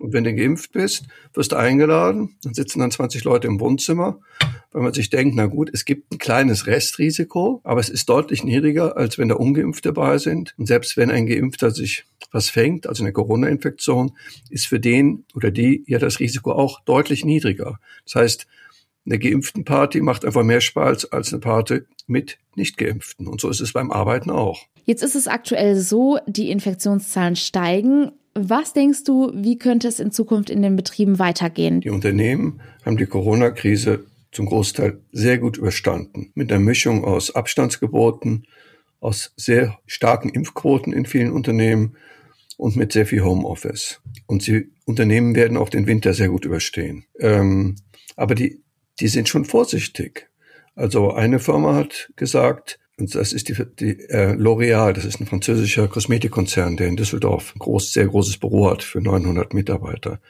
Und 0.00 0.12
wenn 0.12 0.24
du 0.24 0.34
geimpft 0.34 0.72
bist, 0.72 1.04
wirst 1.34 1.52
du 1.52 1.56
eingeladen, 1.56 2.36
dann 2.42 2.54
sitzen 2.54 2.80
dann 2.80 2.90
20 2.90 3.24
Leute 3.24 3.46
im 3.46 3.60
Wohnzimmer, 3.60 4.20
weil 4.72 4.82
man 4.82 4.92
sich 4.92 5.10
denkt, 5.10 5.34
na 5.36 5.46
gut, 5.46 5.70
es 5.72 5.84
gibt 5.84 6.12
ein 6.12 6.18
kleines 6.18 6.66
Restrisiko, 6.66 7.60
aber 7.64 7.80
es 7.80 7.88
ist 7.88 8.08
deutlich 8.08 8.44
niedriger, 8.44 8.96
als 8.96 9.18
wenn 9.18 9.28
da 9.28 9.36
Ungeimpfte 9.36 9.92
dabei 9.92 10.18
sind. 10.18 10.54
Und 10.58 10.66
selbst 10.66 10.96
wenn 10.96 11.10
ein 11.10 11.26
Geimpfter 11.26 11.70
sich 11.70 12.04
was 12.32 12.48
fängt, 12.50 12.86
also 12.86 13.02
eine 13.02 13.12
Corona-Infektion, 13.12 14.12
ist 14.50 14.66
für 14.66 14.80
den 14.80 15.24
oder 15.34 15.50
die 15.50 15.84
ja 15.86 15.98
das 15.98 16.20
Risiko 16.20 16.52
auch 16.52 16.80
deutlich 16.84 17.24
niedriger. 17.24 17.78
Das 18.04 18.14
heißt, 18.14 18.46
eine 19.06 19.18
geimpften 19.18 19.64
Party 19.64 20.00
macht 20.00 20.24
einfach 20.24 20.44
mehr 20.44 20.60
Spaß 20.60 21.12
als 21.12 21.32
eine 21.32 21.40
Party 21.40 21.80
mit 22.06 22.38
nicht 22.54 22.76
geimpften. 22.76 23.26
Und 23.26 23.40
so 23.40 23.48
ist 23.48 23.60
es 23.60 23.72
beim 23.72 23.90
Arbeiten 23.90 24.30
auch. 24.30 24.66
Jetzt 24.84 25.02
ist 25.02 25.14
es 25.14 25.28
aktuell 25.28 25.76
so, 25.76 26.18
die 26.26 26.50
Infektionszahlen 26.50 27.36
steigen. 27.36 28.12
Was 28.34 28.72
denkst 28.72 29.04
du, 29.04 29.32
wie 29.34 29.58
könnte 29.58 29.88
es 29.88 30.00
in 30.00 30.12
Zukunft 30.12 30.50
in 30.50 30.62
den 30.62 30.76
Betrieben 30.76 31.18
weitergehen? 31.18 31.80
Die 31.80 31.90
Unternehmen 31.90 32.60
haben 32.84 32.96
die 32.96 33.06
Corona-Krise 33.06 34.04
zum 34.32 34.46
Großteil 34.46 35.00
sehr 35.12 35.38
gut 35.38 35.56
überstanden. 35.56 36.30
Mit 36.34 36.52
einer 36.52 36.60
Mischung 36.60 37.04
aus 37.04 37.34
Abstandsgeboten, 37.34 38.46
aus 39.00 39.32
sehr 39.36 39.78
starken 39.86 40.28
Impfquoten 40.28 40.92
in 40.92 41.06
vielen 41.06 41.32
Unternehmen 41.32 41.96
und 42.56 42.76
mit 42.76 42.92
sehr 42.92 43.06
viel 43.06 43.24
Homeoffice. 43.24 44.00
Und 44.26 44.46
die 44.46 44.70
Unternehmen 44.84 45.34
werden 45.34 45.56
auch 45.56 45.68
den 45.68 45.86
Winter 45.86 46.14
sehr 46.14 46.28
gut 46.28 46.44
überstehen. 46.44 47.04
Ähm, 47.18 47.76
aber 48.16 48.34
die 48.34 48.62
die 49.00 49.08
sind 49.08 49.28
schon 49.28 49.44
vorsichtig. 49.44 50.28
Also 50.74 51.12
eine 51.12 51.38
Firma 51.38 51.74
hat 51.74 52.12
gesagt, 52.16 52.78
und 53.00 53.14
das 53.14 53.32
ist 53.32 53.48
die, 53.48 53.54
die 53.78 53.98
äh, 54.10 54.34
L'Oréal, 54.34 54.92
das 54.92 55.04
ist 55.04 55.20
ein 55.20 55.26
französischer 55.26 55.88
Kosmetikkonzern, 55.88 56.76
der 56.76 56.88
in 56.88 56.96
Düsseldorf 56.96 57.54
ein 57.54 57.58
groß, 57.58 57.92
sehr 57.92 58.06
großes 58.06 58.38
Büro 58.38 58.70
hat 58.70 58.82
für 58.82 59.00
900 59.00 59.54
Mitarbeiter. 59.54 60.20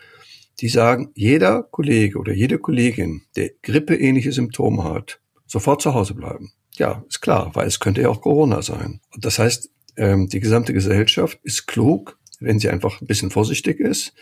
Die 0.61 0.69
sagen, 0.69 1.11
jeder 1.15 1.65
Kollege 1.65 2.19
oder 2.19 2.33
jede 2.33 2.59
Kollegin, 2.59 3.23
der 3.37 3.51
grippeähnliche 3.63 4.33
Symptome 4.33 4.85
hat, 4.85 5.21
sofort 5.47 5.83
zu 5.83 5.95
Hause 5.95 6.15
bleiben. 6.15 6.53
Ja, 6.75 7.05
ist 7.09 7.21
klar, 7.21 7.51
weil 7.55 7.67
es 7.67 7.81
könnte 7.81 8.03
ja 8.03 8.09
auch 8.09 8.21
Corona 8.21 8.63
sein. 8.63 9.01
Und 9.15 9.25
das 9.25 9.39
heißt, 9.39 9.71
ähm, 9.97 10.29
die 10.29 10.41
gesamte 10.41 10.73
Gesellschaft 10.73 11.41
ist 11.43 11.67
klug, 11.67 12.19
wenn 12.39 12.59
sie 12.59 12.71
einfach 12.71 13.01
ein 13.01 13.07
bisschen 13.07 13.31
vorsichtig 13.31 13.81
ist, 13.81 14.15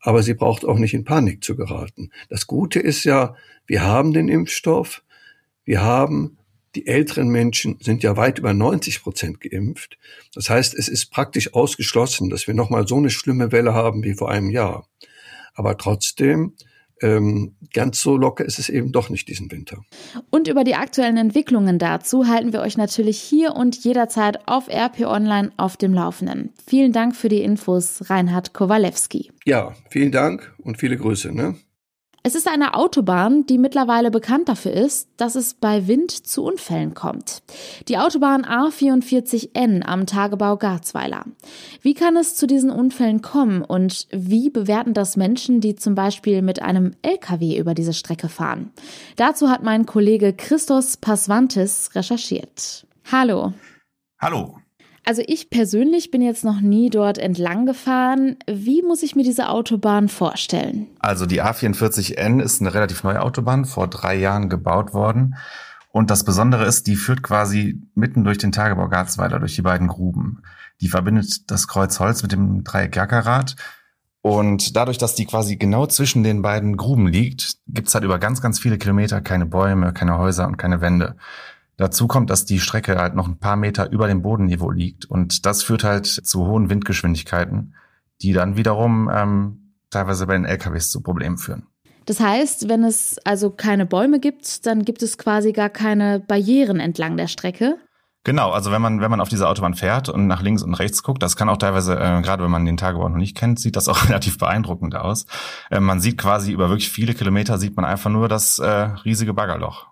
aber 0.00 0.22
sie 0.22 0.34
braucht 0.34 0.64
auch 0.64 0.78
nicht 0.78 0.94
in 0.94 1.04
Panik 1.04 1.42
zu 1.44 1.56
geraten. 1.56 2.10
Das 2.28 2.46
Gute 2.46 2.80
ist 2.80 3.04
ja, 3.04 3.34
wir 3.66 3.82
haben 3.82 4.12
den 4.12 4.28
Impfstoff, 4.28 5.02
wir 5.64 5.82
haben 5.82 6.38
die 6.74 6.86
älteren 6.86 7.28
Menschen 7.28 7.78
sind 7.80 8.02
ja 8.02 8.16
weit 8.16 8.38
über 8.38 8.54
90 8.54 9.02
Prozent 9.02 9.40
geimpft. 9.40 9.98
Das 10.34 10.48
heißt, 10.48 10.74
es 10.74 10.88
ist 10.88 11.10
praktisch 11.10 11.54
ausgeschlossen, 11.54 12.30
dass 12.30 12.46
wir 12.46 12.54
nochmal 12.54 12.86
so 12.86 12.96
eine 12.96 13.10
schlimme 13.10 13.52
Welle 13.52 13.74
haben 13.74 14.02
wie 14.04 14.14
vor 14.14 14.30
einem 14.30 14.50
Jahr. 14.50 14.86
Aber 15.54 15.76
trotzdem 15.76 16.54
ähm, 17.02 17.56
ganz 17.72 18.00
so 18.00 18.16
locker 18.16 18.44
ist 18.44 18.58
es 18.58 18.68
eben 18.68 18.92
doch 18.92 19.10
nicht 19.10 19.28
diesen 19.28 19.50
Winter. 19.50 19.84
Und 20.30 20.48
über 20.48 20.64
die 20.64 20.76
aktuellen 20.76 21.16
Entwicklungen 21.16 21.78
dazu 21.78 22.28
halten 22.28 22.52
wir 22.52 22.60
euch 22.60 22.76
natürlich 22.76 23.20
hier 23.20 23.54
und 23.54 23.84
jederzeit 23.84 24.46
auf 24.46 24.68
RP 24.68 25.00
Online 25.00 25.50
auf 25.56 25.76
dem 25.76 25.92
Laufenden. 25.92 26.50
Vielen 26.66 26.92
Dank 26.92 27.16
für 27.16 27.28
die 27.28 27.42
Infos, 27.42 28.08
Reinhard 28.08 28.54
Kowalewski. 28.54 29.30
Ja, 29.44 29.74
vielen 29.90 30.12
Dank 30.12 30.54
und 30.58 30.78
viele 30.78 30.96
Grüße. 30.96 31.32
Ne? 31.32 31.56
Es 32.24 32.36
ist 32.36 32.46
eine 32.46 32.74
Autobahn, 32.74 33.46
die 33.46 33.58
mittlerweile 33.58 34.12
bekannt 34.12 34.48
dafür 34.48 34.72
ist, 34.72 35.08
dass 35.16 35.34
es 35.34 35.54
bei 35.54 35.88
Wind 35.88 36.12
zu 36.12 36.44
Unfällen 36.44 36.94
kommt. 36.94 37.42
Die 37.88 37.98
Autobahn 37.98 38.44
A44N 38.44 39.82
am 39.82 40.06
Tagebau 40.06 40.56
Garzweiler. 40.56 41.24
Wie 41.80 41.94
kann 41.94 42.16
es 42.16 42.36
zu 42.36 42.46
diesen 42.46 42.70
Unfällen 42.70 43.22
kommen 43.22 43.62
und 43.62 44.06
wie 44.12 44.50
bewerten 44.50 44.94
das 44.94 45.16
Menschen, 45.16 45.60
die 45.60 45.74
zum 45.74 45.96
Beispiel 45.96 46.42
mit 46.42 46.62
einem 46.62 46.92
LKW 47.02 47.58
über 47.58 47.74
diese 47.74 47.92
Strecke 47.92 48.28
fahren? 48.28 48.70
Dazu 49.16 49.50
hat 49.50 49.64
mein 49.64 49.84
Kollege 49.84 50.32
Christos 50.32 50.96
Pasvantis 50.98 51.90
recherchiert. 51.96 52.86
Hallo. 53.10 53.52
Hallo. 54.20 54.61
Also 55.04 55.22
ich 55.26 55.50
persönlich 55.50 56.10
bin 56.12 56.22
jetzt 56.22 56.44
noch 56.44 56.60
nie 56.60 56.88
dort 56.88 57.18
entlang 57.18 57.66
gefahren. 57.66 58.36
Wie 58.46 58.82
muss 58.82 59.02
ich 59.02 59.16
mir 59.16 59.24
diese 59.24 59.48
Autobahn 59.48 60.08
vorstellen? 60.08 60.86
Also 61.00 61.26
die 61.26 61.42
A44N 61.42 62.40
ist 62.40 62.60
eine 62.60 62.72
relativ 62.72 63.02
neue 63.02 63.20
Autobahn, 63.20 63.64
vor 63.64 63.88
drei 63.88 64.14
Jahren 64.14 64.48
gebaut 64.48 64.94
worden. 64.94 65.34
Und 65.90 66.10
das 66.10 66.24
Besondere 66.24 66.64
ist, 66.64 66.86
die 66.86 66.96
führt 66.96 67.22
quasi 67.22 67.82
mitten 67.94 68.24
durch 68.24 68.38
den 68.38 68.52
Tagebau 68.52 68.88
Garzweiler, 68.88 69.40
durch 69.40 69.56
die 69.56 69.62
beiden 69.62 69.88
Gruben. 69.88 70.42
Die 70.80 70.88
verbindet 70.88 71.50
das 71.50 71.68
Kreuz 71.68 71.98
Holz 72.00 72.22
mit 72.22 72.32
dem 72.32 72.64
Dreieck 72.64 72.96
Jackerat. 72.96 73.56
Und 74.22 74.76
dadurch, 74.76 74.98
dass 74.98 75.16
die 75.16 75.26
quasi 75.26 75.56
genau 75.56 75.86
zwischen 75.86 76.22
den 76.22 76.42
beiden 76.42 76.76
Gruben 76.76 77.08
liegt, 77.08 77.56
gibt's 77.66 77.92
halt 77.92 78.04
über 78.04 78.20
ganz, 78.20 78.40
ganz 78.40 78.60
viele 78.60 78.78
Kilometer 78.78 79.20
keine 79.20 79.46
Bäume, 79.46 79.92
keine 79.92 80.16
Häuser 80.16 80.46
und 80.46 80.56
keine 80.56 80.80
Wände. 80.80 81.16
Dazu 81.76 82.06
kommt, 82.06 82.30
dass 82.30 82.44
die 82.44 82.60
Strecke 82.60 82.96
halt 82.96 83.14
noch 83.14 83.28
ein 83.28 83.38
paar 83.38 83.56
Meter 83.56 83.90
über 83.90 84.06
dem 84.06 84.22
Bodenniveau 84.22 84.70
liegt 84.70 85.06
und 85.06 85.46
das 85.46 85.62
führt 85.62 85.84
halt 85.84 86.06
zu 86.06 86.46
hohen 86.46 86.70
Windgeschwindigkeiten, 86.70 87.74
die 88.20 88.32
dann 88.32 88.56
wiederum 88.56 89.10
ähm, 89.12 89.74
teilweise 89.90 90.26
bei 90.26 90.34
den 90.34 90.44
LKWs 90.44 90.90
zu 90.90 91.02
Problemen 91.02 91.38
führen. 91.38 91.66
Das 92.06 92.20
heißt, 92.20 92.68
wenn 92.68 92.84
es 92.84 93.18
also 93.24 93.50
keine 93.50 93.86
Bäume 93.86 94.18
gibt, 94.20 94.66
dann 94.66 94.84
gibt 94.84 95.02
es 95.02 95.18
quasi 95.18 95.52
gar 95.52 95.70
keine 95.70 96.20
Barrieren 96.20 96.80
entlang 96.80 97.16
der 97.16 97.28
Strecke. 97.28 97.78
Genau, 98.24 98.50
also 98.50 98.70
wenn 98.70 98.82
man 98.82 99.00
wenn 99.00 99.10
man 99.10 99.20
auf 99.20 99.28
dieser 99.28 99.48
Autobahn 99.48 99.74
fährt 99.74 100.08
und 100.08 100.28
nach 100.28 100.42
links 100.42 100.62
und 100.62 100.74
rechts 100.74 101.02
guckt, 101.02 101.22
das 101.22 101.34
kann 101.34 101.48
auch 101.48 101.56
teilweise 101.56 101.94
äh, 101.94 102.22
gerade 102.22 102.44
wenn 102.44 102.52
man 102.52 102.64
den 102.64 102.76
Tagebau 102.76 103.08
noch 103.08 103.16
nicht 103.16 103.36
kennt, 103.36 103.58
sieht 103.58 103.74
das 103.74 103.88
auch 103.88 104.04
relativ 104.08 104.38
beeindruckend 104.38 104.94
aus. 104.94 105.26
Äh, 105.70 105.80
man 105.80 106.00
sieht 106.00 106.18
quasi 106.18 106.52
über 106.52 106.68
wirklich 106.68 106.90
viele 106.90 107.14
Kilometer 107.14 107.58
sieht 107.58 107.76
man 107.76 107.84
einfach 107.84 108.10
nur 108.10 108.28
das 108.28 108.58
äh, 108.60 108.66
riesige 108.66 109.34
Baggerloch. 109.34 109.91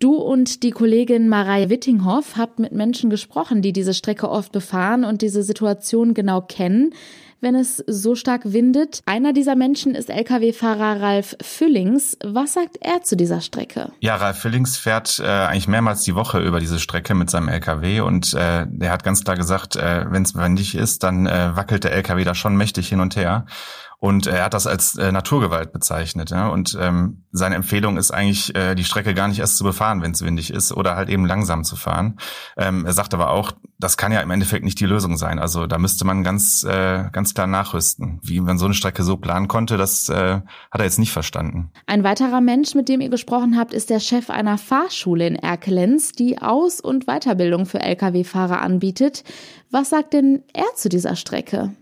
Du 0.00 0.14
und 0.14 0.62
die 0.62 0.70
Kollegin 0.70 1.28
Marei 1.28 1.68
Wittinghoff 1.68 2.38
habt 2.38 2.58
mit 2.58 2.72
Menschen 2.72 3.10
gesprochen, 3.10 3.60
die 3.60 3.74
diese 3.74 3.92
Strecke 3.92 4.30
oft 4.30 4.50
befahren 4.50 5.04
und 5.04 5.20
diese 5.20 5.42
Situation 5.42 6.14
genau 6.14 6.40
kennen. 6.40 6.94
wenn 7.42 7.54
es 7.54 7.82
so 7.86 8.14
stark 8.14 8.42
windet. 8.44 9.00
Einer 9.06 9.32
dieser 9.32 9.56
Menschen 9.56 9.94
ist 9.94 10.10
Lkw-Fahrer 10.10 11.00
Ralf 11.00 11.36
Füllings. 11.40 12.18
Was 12.22 12.52
sagt 12.52 12.76
er 12.82 13.02
zu 13.02 13.16
dieser 13.16 13.40
Strecke? 13.40 13.92
Ja, 14.00 14.16
Ralf 14.16 14.40
Füllings 14.40 14.76
fährt 14.76 15.18
äh, 15.20 15.26
eigentlich 15.26 15.66
mehrmals 15.66 16.02
die 16.02 16.14
Woche 16.14 16.38
über 16.40 16.60
diese 16.60 16.78
Strecke 16.78 17.14
mit 17.14 17.30
seinem 17.30 17.48
Lkw 17.48 18.00
und 18.00 18.34
äh, 18.34 18.66
der 18.68 18.92
hat 18.92 19.04
ganz 19.04 19.24
klar 19.24 19.36
gesagt, 19.36 19.76
äh, 19.76 20.04
wenn 20.10 20.22
es 20.22 20.34
windig 20.34 20.74
ist, 20.74 21.02
dann 21.02 21.26
äh, 21.26 21.56
wackelt 21.56 21.84
der 21.84 21.92
Lkw 21.94 22.24
da 22.24 22.34
schon 22.34 22.56
mächtig 22.56 22.88
hin 22.88 23.00
und 23.00 23.16
her. 23.16 23.46
Und 24.00 24.26
er 24.26 24.44
hat 24.44 24.54
das 24.54 24.66
als 24.66 24.96
äh, 24.96 25.12
Naturgewalt 25.12 25.72
bezeichnet. 25.72 26.30
Ja? 26.30 26.48
Und 26.48 26.76
ähm, 26.80 27.24
seine 27.32 27.54
Empfehlung 27.54 27.98
ist 27.98 28.10
eigentlich, 28.10 28.54
äh, 28.54 28.74
die 28.74 28.84
Strecke 28.84 29.12
gar 29.12 29.28
nicht 29.28 29.40
erst 29.40 29.58
zu 29.58 29.64
befahren, 29.64 30.00
wenn 30.00 30.12
es 30.12 30.22
windig 30.22 30.50
ist, 30.50 30.72
oder 30.72 30.96
halt 30.96 31.10
eben 31.10 31.26
langsam 31.26 31.64
zu 31.64 31.76
fahren. 31.76 32.18
Ähm, 32.56 32.86
er 32.86 32.92
sagt 32.94 33.12
aber 33.12 33.28
auch, 33.28 33.52
das 33.78 33.98
kann 33.98 34.10
ja 34.10 34.20
im 34.20 34.30
Endeffekt 34.30 34.64
nicht 34.64 34.80
die 34.80 34.86
Lösung 34.86 35.18
sein. 35.18 35.38
Also 35.38 35.66
da 35.66 35.76
müsste 35.76 36.06
man 36.06 36.24
ganz, 36.24 36.64
äh, 36.64 37.10
ganz 37.12 37.34
klar 37.34 37.46
nachrüsten. 37.46 38.20
Wie 38.22 38.40
man 38.40 38.58
so 38.58 38.64
eine 38.64 38.74
Strecke 38.74 39.02
so 39.02 39.18
planen 39.18 39.48
konnte, 39.48 39.76
das 39.76 40.08
äh, 40.08 40.40
hat 40.70 40.80
er 40.80 40.84
jetzt 40.84 40.98
nicht 40.98 41.12
verstanden. 41.12 41.70
Ein 41.86 42.02
weiterer 42.02 42.40
Mensch, 42.40 42.74
mit 42.74 42.88
dem 42.88 43.02
ihr 43.02 43.10
gesprochen 43.10 43.58
habt, 43.58 43.74
ist 43.74 43.90
der 43.90 44.00
Chef 44.00 44.30
einer 44.30 44.56
Fahrschule 44.56 45.26
in 45.26 45.36
Erkelenz, 45.36 46.12
die 46.12 46.40
Aus- 46.40 46.80
und 46.80 47.04
Weiterbildung 47.04 47.66
für 47.66 47.80
Lkw-Fahrer 47.80 48.62
anbietet. 48.62 49.24
Was 49.70 49.90
sagt 49.90 50.14
denn 50.14 50.42
er 50.54 50.74
zu 50.74 50.88
dieser 50.88 51.16
Strecke? 51.16 51.74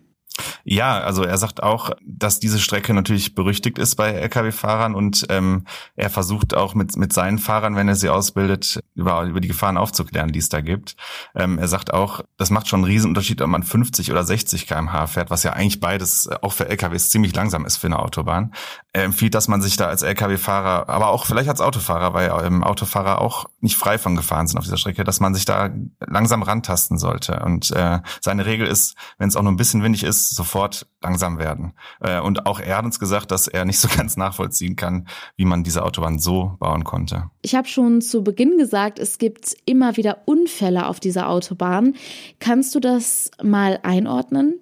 Ja, 0.65 0.99
also 0.99 1.23
er 1.23 1.39
sagt 1.39 1.63
auch, 1.63 1.91
dass 2.05 2.41
diese 2.41 2.59
Strecke 2.59 2.95
natürlich 2.95 3.35
berüchtigt 3.35 3.79
ist 3.79 3.97
bei 3.97 4.13
Lkw-Fahrern 4.13 4.95
und 4.95 5.27
ähm, 5.29 5.65
er 5.97 6.11
versucht 6.11 6.55
auch 6.55 6.75
mit, 6.75 6.97
mit 6.97 7.13
seinen 7.13 7.39
Fahrern, 7.39 7.77
wenn 7.77 7.89
er 7.89 7.97
sie 7.97 8.09
ausbildet, 8.09 8.81
über, 8.95 9.23
über 9.25 9.41
die 9.41 9.49
Gefahren 9.49 9.77
aufzuklären, 9.77 10.33
die 10.33 10.39
es 10.39 10.49
da 10.49 10.61
gibt. 10.61 10.97
Ähm, 11.35 11.59
er 11.59 11.69
sagt 11.69 11.93
auch, 11.93 12.23
das 12.37 12.51
macht 12.51 12.69
schon 12.69 12.81
einen 12.81 12.93
Riesenunterschied, 12.93 13.41
ob 13.43 13.49
man 13.49 13.63
50 13.63 14.11
oder 14.11 14.25
60 14.25 14.67
kmh 14.67 15.07
fährt, 15.07 15.31
was 15.31 15.43
ja 15.43 15.53
eigentlich 15.53 15.81
beides 15.81 16.29
auch 16.43 16.53
für 16.53 16.69
Lkws 16.69 17.11
ziemlich 17.11 17.35
langsam 17.35 17.65
ist 17.65 17.77
für 17.77 17.87
eine 17.87 17.99
Autobahn. 17.99 18.53
Er 18.93 19.05
empfiehlt, 19.05 19.35
dass 19.35 19.49
man 19.49 19.63
sich 19.63 19.77
da 19.77 19.87
als 19.87 20.03
Lkw-Fahrer, 20.03 20.89
aber 20.89 21.09
auch 21.09 21.27
vielleicht 21.27 21.49
als 21.49 21.61
Autofahrer, 21.61 22.15
weil 22.15 22.33
ähm, 22.45 22.65
Autofahrer 22.65 23.21
auch 23.21 23.47
nicht 23.61 23.77
frei 23.77 23.99
von 23.99 24.17
Gefahren 24.17 24.47
sind 24.47 24.59
auf 24.59 24.65
dieser 24.65 24.77
Strecke, 24.77 25.05
dass 25.05 25.21
man 25.21 25.35
sich 25.35 25.45
da 25.45 25.71
langsam 26.01 26.43
rantasten 26.43 26.99
sollte. 26.99 27.41
Und 27.45 27.71
äh, 27.71 28.01
seine 28.21 28.47
Regel 28.47 28.67
ist, 28.67 28.97
wenn 29.19 29.29
es 29.29 29.37
auch 29.37 29.43
nur 29.43 29.53
ein 29.53 29.57
bisschen 29.57 29.83
windig 29.83 30.05
ist, 30.05 30.28
sofort 30.31 30.87
langsam 31.03 31.39
werden. 31.39 31.73
Äh, 32.01 32.21
und 32.21 32.47
auch 32.47 32.61
er 32.61 32.79
hat 32.79 32.85
uns 32.85 32.99
gesagt, 32.99 33.31
dass 33.31 33.49
er 33.49 33.65
nicht 33.65 33.79
so 33.79 33.89
ganz 33.97 34.17
nachvollziehen 34.17 34.77
kann, 34.77 35.09
wie 35.37 35.45
man 35.45 35.65
diese 35.65 35.85
Autobahn 35.85 36.19
so 36.19 36.57
bauen 36.59 36.85
konnte. 36.85 37.31
Ich 37.43 37.55
habe 37.55 37.69
schon 37.69 38.01
zu 38.01 38.23
Beginn 38.23 38.59
gesagt, 38.59 38.99
es 38.99 39.19
gibt 39.19 39.57
immer 39.65 39.97
wieder 39.97 40.23
Unfälle 40.27 40.87
auf 40.87 41.01
dieser 41.01 41.29
Autobahn. 41.29 41.95
Kannst 42.41 42.75
du 42.75 42.81
das 42.81 43.31
mal 43.43 43.81
einordnen? 43.83 44.61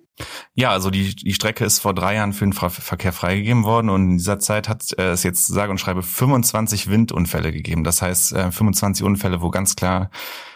Ja, 0.55 0.71
also 0.71 0.91
die, 0.91 1.15
die 1.15 1.35
Strecke 1.35 1.65
ist 1.65 1.79
vor 1.79 1.95
drei 1.95 2.15
Jahren 2.15 2.33
für 2.33 2.47
den 2.47 2.55
Verkehr 2.55 3.13
freigegeben 3.13 3.65
worden 3.65 3.91
und 3.91 4.11
in 4.13 4.17
dieser 4.17 4.39
Zeit 4.39 4.69
hat 4.69 4.99
äh, 4.99 5.11
es 5.11 5.23
jetzt 5.23 5.47
sage 5.47 5.71
und 5.71 5.79
schreibe 5.79 6.03
25 6.03 6.89
Windunfälle 6.89 7.53
gegeben. 7.53 7.85
Das 7.85 8.01
heißt 8.01 8.33
äh, 8.33 8.51
25 8.51 9.05
Unfälle, 9.05 9.43
wo 9.43 9.51
ganz 9.51 9.77
klar 9.77 10.11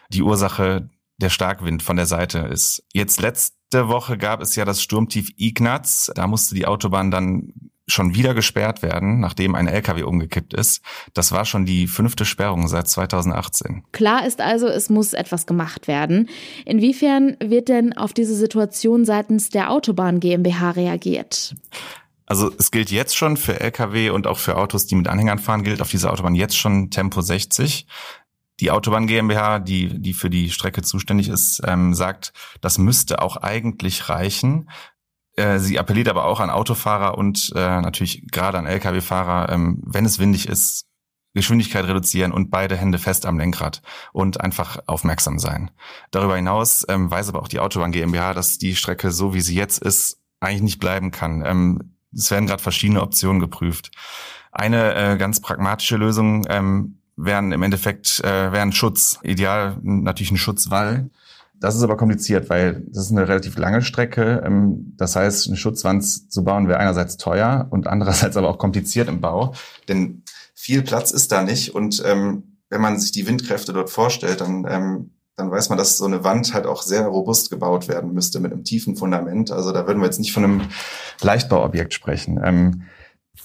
die 0.08 0.22
Ursache 0.22 0.88
der 1.18 1.28
Starkwind 1.28 1.82
von 1.82 1.96
der 1.96 2.06
Seite 2.06 2.38
ist. 2.38 2.82
Jetzt 2.94 3.20
letzte 3.72 3.88
Woche 3.88 4.18
gab 4.18 4.40
es 4.42 4.56
ja 4.56 4.64
das 4.64 4.82
Sturmtief 4.82 5.30
Ignaz. 5.36 6.10
Da 6.16 6.26
musste 6.26 6.56
die 6.56 6.66
Autobahn 6.66 7.12
dann 7.12 7.52
schon 7.86 8.14
wieder 8.16 8.34
gesperrt 8.34 8.82
werden, 8.82 9.20
nachdem 9.20 9.54
ein 9.54 9.68
LKW 9.68 10.02
umgekippt 10.02 10.54
ist. 10.54 10.82
Das 11.14 11.30
war 11.30 11.44
schon 11.44 11.66
die 11.66 11.86
fünfte 11.86 12.24
Sperrung 12.24 12.66
seit 12.66 12.88
2018. 12.88 13.84
Klar 13.92 14.26
ist 14.26 14.40
also, 14.40 14.66
es 14.66 14.90
muss 14.90 15.12
etwas 15.12 15.46
gemacht 15.46 15.86
werden. 15.86 16.28
Inwiefern 16.64 17.36
wird 17.40 17.68
denn 17.68 17.92
auf 17.92 18.12
diese 18.12 18.34
Situation 18.34 19.04
seitens 19.04 19.50
der 19.50 19.70
Autobahn 19.70 20.18
GmbH 20.18 20.72
reagiert? 20.72 21.54
Also 22.26 22.50
es 22.58 22.70
gilt 22.70 22.90
jetzt 22.90 23.16
schon 23.16 23.36
für 23.36 23.60
Lkw 23.60 24.10
und 24.10 24.26
auch 24.26 24.38
für 24.38 24.56
Autos, 24.56 24.86
die 24.86 24.94
mit 24.96 25.08
Anhängern 25.08 25.38
fahren, 25.38 25.64
gilt 25.64 25.80
auf 25.80 25.90
dieser 25.90 26.12
Autobahn 26.12 26.34
jetzt 26.34 26.56
schon 26.56 26.90
Tempo 26.90 27.20
60. 27.20 27.86
Die 28.60 28.70
Autobahn 28.70 29.06
GmbH, 29.06 29.58
die, 29.58 30.00
die 30.00 30.14
für 30.14 30.30
die 30.30 30.50
Strecke 30.50 30.82
zuständig 30.82 31.28
ist, 31.28 31.62
ähm, 31.66 31.94
sagt, 31.94 32.32
das 32.60 32.78
müsste 32.78 33.22
auch 33.22 33.36
eigentlich 33.38 34.08
reichen. 34.08 34.70
Äh, 35.36 35.58
sie 35.58 35.78
appelliert 35.78 36.08
aber 36.08 36.24
auch 36.24 36.40
an 36.40 36.50
Autofahrer 36.50 37.16
und 37.16 37.52
äh, 37.56 37.80
natürlich 37.80 38.26
gerade 38.30 38.58
an 38.58 38.66
Lkw-Fahrer, 38.66 39.50
ähm, 39.50 39.82
wenn 39.84 40.04
es 40.04 40.18
windig 40.18 40.48
ist, 40.48 40.86
Geschwindigkeit 41.32 41.84
reduzieren 41.86 42.32
und 42.32 42.50
beide 42.50 42.76
Hände 42.76 42.98
fest 42.98 43.24
am 43.24 43.38
Lenkrad 43.38 43.82
und 44.12 44.40
einfach 44.40 44.80
aufmerksam 44.86 45.38
sein. 45.38 45.70
Darüber 46.10 46.36
hinaus 46.36 46.84
ähm, 46.88 47.10
weiß 47.10 47.28
aber 47.28 47.40
auch 47.40 47.48
die 47.48 47.60
Autobahn 47.60 47.92
GmbH, 47.92 48.34
dass 48.34 48.58
die 48.58 48.74
Strecke 48.74 49.12
so 49.12 49.32
wie 49.32 49.40
sie 49.40 49.54
jetzt 49.54 49.80
ist 49.80 50.20
eigentlich 50.40 50.62
nicht 50.62 50.80
bleiben 50.80 51.10
kann. 51.10 51.44
Ähm, 51.46 51.94
es 52.12 52.30
werden 52.30 52.46
gerade 52.46 52.62
verschiedene 52.62 53.02
Optionen 53.02 53.40
geprüft. 53.40 53.92
Eine 54.50 54.94
äh, 54.94 55.16
ganz 55.16 55.40
pragmatische 55.40 55.96
Lösung 55.96 56.44
ähm, 56.48 56.99
wären 57.24 57.52
im 57.52 57.62
Endeffekt 57.62 58.20
äh, 58.24 58.52
wären 58.52 58.72
Schutz. 58.72 59.18
Ideal 59.22 59.78
natürlich 59.82 60.30
ein 60.30 60.36
Schutzwall. 60.36 61.10
Das 61.60 61.76
ist 61.76 61.82
aber 61.82 61.96
kompliziert, 61.96 62.48
weil 62.48 62.82
das 62.88 63.06
ist 63.06 63.12
eine 63.12 63.28
relativ 63.28 63.58
lange 63.58 63.82
Strecke. 63.82 64.42
Ähm, 64.44 64.94
das 64.96 65.16
heißt, 65.16 65.48
eine 65.48 65.56
Schutzwand 65.56 66.04
zu 66.04 66.44
bauen 66.44 66.68
wäre 66.68 66.78
einerseits 66.78 67.16
teuer 67.16 67.66
und 67.70 67.86
andererseits 67.86 68.36
aber 68.36 68.48
auch 68.48 68.58
kompliziert 68.58 69.08
im 69.08 69.20
Bau, 69.20 69.54
denn 69.88 70.22
viel 70.54 70.82
Platz 70.82 71.10
ist 71.10 71.32
da 71.32 71.42
nicht. 71.42 71.74
Und 71.74 72.02
ähm, 72.04 72.58
wenn 72.68 72.80
man 72.80 72.98
sich 72.98 73.12
die 73.12 73.26
Windkräfte 73.26 73.72
dort 73.72 73.90
vorstellt, 73.90 74.40
dann 74.40 74.66
ähm, 74.68 75.10
dann 75.40 75.50
weiß 75.50 75.70
man, 75.70 75.78
dass 75.78 75.96
so 75.96 76.04
eine 76.04 76.22
Wand 76.22 76.52
halt 76.52 76.66
auch 76.66 76.82
sehr 76.82 77.06
robust 77.06 77.50
gebaut 77.50 77.88
werden 77.88 78.12
müsste 78.12 78.40
mit 78.40 78.52
einem 78.52 78.62
tiefen 78.62 78.96
Fundament. 78.96 79.50
Also 79.50 79.72
da 79.72 79.86
würden 79.86 80.00
wir 80.00 80.04
jetzt 80.04 80.18
nicht 80.18 80.32
von 80.32 80.44
einem 80.44 80.62
Leichtbauobjekt 81.22 81.94
sprechen. 81.94 82.38
Ähm, 82.44 82.82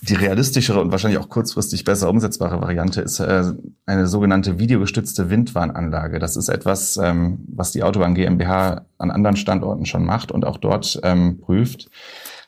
die 0.01 0.15
realistischere 0.15 0.81
und 0.81 0.91
wahrscheinlich 0.91 1.19
auch 1.19 1.29
kurzfristig 1.29 1.83
besser 1.83 2.09
umsetzbare 2.09 2.61
Variante 2.61 3.01
ist 3.01 3.19
äh, 3.19 3.53
eine 3.85 4.07
sogenannte 4.07 4.59
videogestützte 4.59 5.29
Windwarnanlage. 5.29 6.19
Das 6.19 6.35
ist 6.35 6.49
etwas, 6.49 6.97
ähm, 6.97 7.39
was 7.47 7.71
die 7.71 7.83
Autobahn 7.83 8.15
GmbH 8.15 8.85
an 8.97 9.11
anderen 9.11 9.37
Standorten 9.37 9.85
schon 9.85 10.05
macht 10.05 10.31
und 10.31 10.45
auch 10.45 10.57
dort 10.57 10.99
ähm, 11.03 11.39
prüft. 11.39 11.89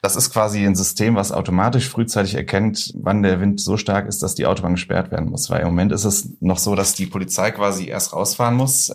Das 0.02 0.16
ist 0.16 0.32
quasi 0.32 0.66
ein 0.66 0.76
System, 0.76 1.16
was 1.16 1.32
automatisch 1.32 1.90
frühzeitig 1.90 2.36
erkennt, 2.36 2.94
wann 2.96 3.24
der 3.24 3.40
Wind 3.40 3.60
so 3.60 3.78
stark 3.78 4.08
ist, 4.08 4.22
dass 4.22 4.36
die 4.36 4.46
Autobahn 4.46 4.74
gesperrt 4.74 5.12
werden 5.12 5.30
muss. 5.30 5.50
Weil 5.50 5.62
im 5.62 5.68
Moment 5.68 5.92
ist 5.92 6.06
es 6.06 6.36
noch 6.40 6.60
so, 6.60 6.76
dass 6.76 6.94
die 6.94 7.08
Polizei 7.08 7.52
quasi 7.52 7.88
erst 7.88 8.14
rausfahren 8.14 8.56
muss 8.56 8.94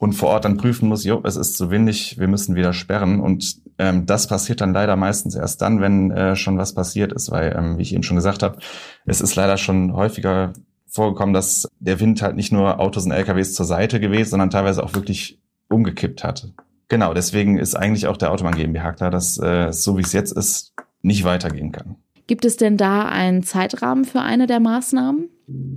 und 0.00 0.14
vor 0.14 0.30
Ort 0.30 0.46
dann 0.46 0.56
prüfen 0.56 0.88
muss, 0.88 1.04
jo, 1.04 1.20
es 1.24 1.36
ist 1.36 1.58
zu 1.58 1.70
windig, 1.70 2.18
wir 2.18 2.26
müssen 2.26 2.54
wieder 2.54 2.72
sperren. 2.72 3.20
Und 3.20 3.60
ähm, 3.76 4.06
das 4.06 4.28
passiert 4.28 4.62
dann 4.62 4.72
leider 4.72 4.96
meistens 4.96 5.34
erst 5.34 5.60
dann, 5.60 5.82
wenn 5.82 6.10
äh, 6.10 6.36
schon 6.36 6.56
was 6.56 6.74
passiert 6.74 7.12
ist, 7.12 7.30
weil, 7.30 7.54
ähm, 7.54 7.76
wie 7.76 7.82
ich 7.82 7.92
eben 7.92 8.02
schon 8.02 8.16
gesagt 8.16 8.42
habe, 8.42 8.58
es 9.04 9.20
ist 9.20 9.36
leider 9.36 9.58
schon 9.58 9.92
häufiger 9.92 10.54
vorgekommen, 10.86 11.34
dass 11.34 11.68
der 11.80 12.00
Wind 12.00 12.22
halt 12.22 12.34
nicht 12.34 12.50
nur 12.50 12.80
Autos 12.80 13.04
und 13.04 13.12
LKWs 13.12 13.52
zur 13.52 13.66
Seite 13.66 14.00
gewesen, 14.00 14.30
sondern 14.30 14.48
teilweise 14.48 14.82
auch 14.82 14.94
wirklich 14.94 15.38
umgekippt 15.68 16.24
hat. 16.24 16.50
Genau, 16.88 17.12
deswegen 17.12 17.58
ist 17.58 17.74
eigentlich 17.74 18.06
auch 18.06 18.16
der 18.16 18.32
Autobahn 18.32 18.54
GmbH 18.54 18.92
klar, 18.92 19.10
dass 19.10 19.36
äh, 19.36 19.70
so 19.70 19.98
wie 19.98 20.02
es 20.02 20.14
jetzt 20.14 20.32
ist, 20.32 20.72
nicht 21.02 21.24
weitergehen 21.24 21.72
kann. 21.72 21.96
Gibt 22.26 22.46
es 22.46 22.56
denn 22.56 22.78
da 22.78 23.04
einen 23.04 23.42
Zeitrahmen 23.42 24.06
für 24.06 24.22
eine 24.22 24.46
der 24.46 24.60
Maßnahmen? 24.60 25.28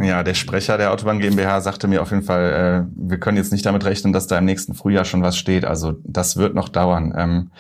Ja, 0.02 0.24
der 0.24 0.34
Sprecher 0.34 0.78
der 0.78 0.92
Autobahn 0.92 1.20
GmbH 1.20 1.62
sagte 1.62 1.88
mir 1.88 2.02
auf 2.02 2.12
jeden 2.12 2.24
Fall, 2.24 2.88
äh, 2.88 2.94
wir 2.96 3.20
können 3.20 3.38
jetzt 3.38 3.52
nicht 3.52 3.66
damit 3.66 3.86
rechnen, 3.86 4.14
dass 4.14 4.28
da 4.28 4.38
im 4.38 4.46
nächsten 4.46 4.74
Frühjahr 4.74 5.06
schon 5.06 5.22
was 5.22 5.38
steht. 5.38 5.66
Also 5.66 5.96
das 6.04 6.38
wird 6.38 6.56
noch 6.56 6.70
dauern. 6.70 7.14
Ähm, 7.16 7.52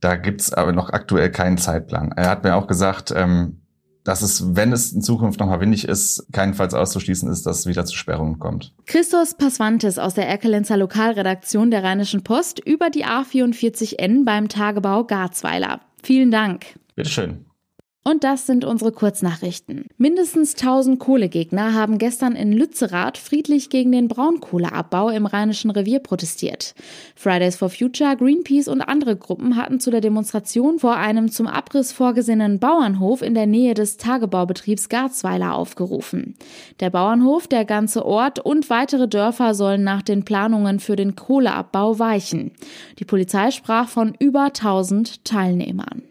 da 0.00 0.16
gibt's 0.16 0.52
aber 0.52 0.72
noch 0.72 0.90
aktuell 0.90 1.30
keinen 1.30 1.58
Zeitplan. 1.58 2.12
Er 2.12 2.28
hat 2.28 2.44
mir 2.44 2.56
auch 2.56 2.66
gesagt, 2.66 3.12
ähm, 3.16 3.60
dass 4.04 4.20
es, 4.20 4.54
wenn 4.54 4.72
es 4.72 4.92
in 4.92 5.00
Zukunft 5.00 5.40
nochmal 5.40 5.60
windig 5.60 5.88
ist, 5.88 6.26
keinenfalls 6.32 6.74
auszuschließen 6.74 7.30
ist, 7.30 7.46
dass 7.46 7.60
es 7.60 7.66
wieder 7.66 7.86
zu 7.86 7.96
Sperrungen 7.96 8.38
kommt. 8.38 8.74
Christos 8.86 9.34
Passwantes 9.34 9.98
aus 9.98 10.14
der 10.14 10.28
Erkelenzer 10.28 10.76
Lokalredaktion 10.76 11.70
der 11.70 11.82
Rheinischen 11.82 12.22
Post 12.22 12.58
über 12.58 12.90
die 12.90 13.06
A44N 13.06 14.24
beim 14.26 14.48
Tagebau 14.48 15.04
Garzweiler. 15.04 15.80
Vielen 16.02 16.30
Dank. 16.30 16.66
Bitteschön. 16.94 17.46
Und 18.06 18.22
das 18.22 18.44
sind 18.44 18.66
unsere 18.66 18.92
Kurznachrichten. 18.92 19.86
Mindestens 19.96 20.56
1000 20.56 21.00
Kohlegegner 21.00 21.72
haben 21.72 21.96
gestern 21.96 22.36
in 22.36 22.52
Lützerath 22.52 23.16
friedlich 23.16 23.70
gegen 23.70 23.92
den 23.92 24.08
Braunkohleabbau 24.08 25.08
im 25.08 25.24
Rheinischen 25.24 25.70
Revier 25.70 26.00
protestiert. 26.00 26.74
Fridays 27.16 27.56
for 27.56 27.70
Future, 27.70 28.14
Greenpeace 28.14 28.68
und 28.68 28.82
andere 28.82 29.16
Gruppen 29.16 29.56
hatten 29.56 29.80
zu 29.80 29.90
der 29.90 30.02
Demonstration 30.02 30.78
vor 30.78 30.96
einem 30.96 31.30
zum 31.30 31.46
Abriss 31.46 31.92
vorgesehenen 31.92 32.58
Bauernhof 32.58 33.22
in 33.22 33.32
der 33.32 33.46
Nähe 33.46 33.72
des 33.72 33.96
Tagebaubetriebs 33.96 34.90
Garzweiler 34.90 35.54
aufgerufen. 35.54 36.34
Der 36.80 36.90
Bauernhof, 36.90 37.48
der 37.48 37.64
ganze 37.64 38.04
Ort 38.04 38.38
und 38.38 38.68
weitere 38.68 39.08
Dörfer 39.08 39.54
sollen 39.54 39.82
nach 39.82 40.02
den 40.02 40.26
Planungen 40.26 40.78
für 40.78 40.96
den 40.96 41.16
Kohleabbau 41.16 41.98
weichen. 41.98 42.50
Die 42.98 43.06
Polizei 43.06 43.50
sprach 43.50 43.88
von 43.88 44.14
über 44.18 44.44
1000 44.44 45.24
Teilnehmern. 45.24 46.02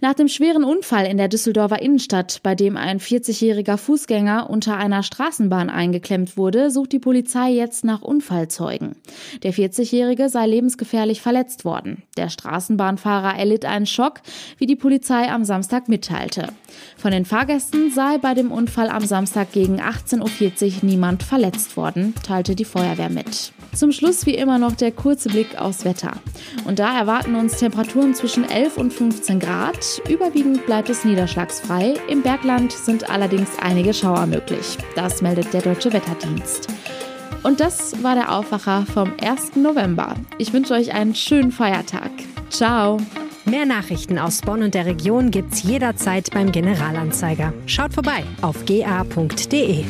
Nach 0.00 0.14
dem 0.14 0.28
schweren 0.28 0.64
Unfall 0.64 1.06
in 1.06 1.16
der 1.16 1.28
Düsseldorfer 1.28 1.80
Innenstadt, 1.82 2.40
bei 2.42 2.54
dem 2.54 2.76
ein 2.76 3.00
40-jähriger 3.00 3.76
Fußgänger 3.76 4.48
unter 4.50 4.76
einer 4.76 5.02
Straßenbahn 5.02 5.70
eingeklemmt 5.70 6.36
wurde, 6.36 6.70
sucht 6.70 6.92
die 6.92 6.98
Polizei 6.98 7.50
jetzt 7.50 7.84
nach 7.84 8.02
Unfallzeugen. 8.02 8.96
Der 9.42 9.52
40-jährige 9.52 10.28
sei 10.28 10.46
lebensgefährlich 10.46 11.20
verletzt 11.20 11.64
worden. 11.64 12.02
Der 12.16 12.28
Straßenbahnfahrer 12.28 13.38
erlitt 13.38 13.64
einen 13.64 13.86
Schock, 13.86 14.20
wie 14.58 14.66
die 14.66 14.76
Polizei 14.76 15.30
am 15.30 15.44
Samstag 15.44 15.88
mitteilte. 15.88 16.48
Von 16.96 17.12
den 17.12 17.24
Fahrgästen 17.24 17.90
sei 17.90 18.18
bei 18.18 18.34
dem 18.34 18.52
Unfall 18.52 18.88
am 18.90 19.04
Samstag 19.04 19.52
gegen 19.52 19.80
18.40 19.80 20.66
Uhr 20.66 20.72
niemand 20.82 21.22
verletzt 21.22 21.76
worden, 21.76 22.14
teilte 22.26 22.54
die 22.54 22.64
Feuerwehr 22.64 23.10
mit. 23.10 23.52
Zum 23.74 23.92
Schluss 23.92 24.26
wie 24.26 24.34
immer 24.34 24.58
noch 24.58 24.72
der 24.72 24.92
kurze 24.92 25.28
Blick 25.28 25.60
aufs 25.60 25.84
Wetter. 25.84 26.12
Und 26.64 26.78
da 26.78 26.98
erwarten 26.98 27.34
uns 27.34 27.58
Temperaturen 27.58 28.14
zwischen 28.14 28.48
11 28.48 28.76
und 28.76 28.92
15 28.92 29.38
Grad. 29.58 30.00
Überwiegend 30.08 30.64
bleibt 30.66 30.88
es 30.88 31.04
niederschlagsfrei. 31.04 31.94
Im 32.08 32.22
Bergland 32.22 32.70
sind 32.70 33.10
allerdings 33.10 33.50
einige 33.60 33.92
Schauer 33.92 34.26
möglich. 34.26 34.78
Das 34.94 35.20
meldet 35.20 35.52
der 35.52 35.62
Deutsche 35.62 35.92
Wetterdienst. 35.92 36.68
Und 37.42 37.58
das 37.60 38.02
war 38.02 38.14
der 38.14 38.32
Aufwacher 38.32 38.86
vom 38.92 39.12
1. 39.20 39.56
November. 39.56 40.14
Ich 40.38 40.52
wünsche 40.52 40.74
euch 40.74 40.92
einen 40.92 41.14
schönen 41.14 41.50
Feiertag. 41.50 42.10
Ciao. 42.50 42.98
Mehr 43.46 43.66
Nachrichten 43.66 44.18
aus 44.18 44.42
Bonn 44.42 44.62
und 44.62 44.74
der 44.74 44.86
Region 44.86 45.30
gibt's 45.30 45.62
jederzeit 45.62 46.30
beim 46.30 46.52
Generalanzeiger. 46.52 47.52
Schaut 47.66 47.94
vorbei 47.94 48.22
auf 48.42 48.64
ga.de. 48.64 49.84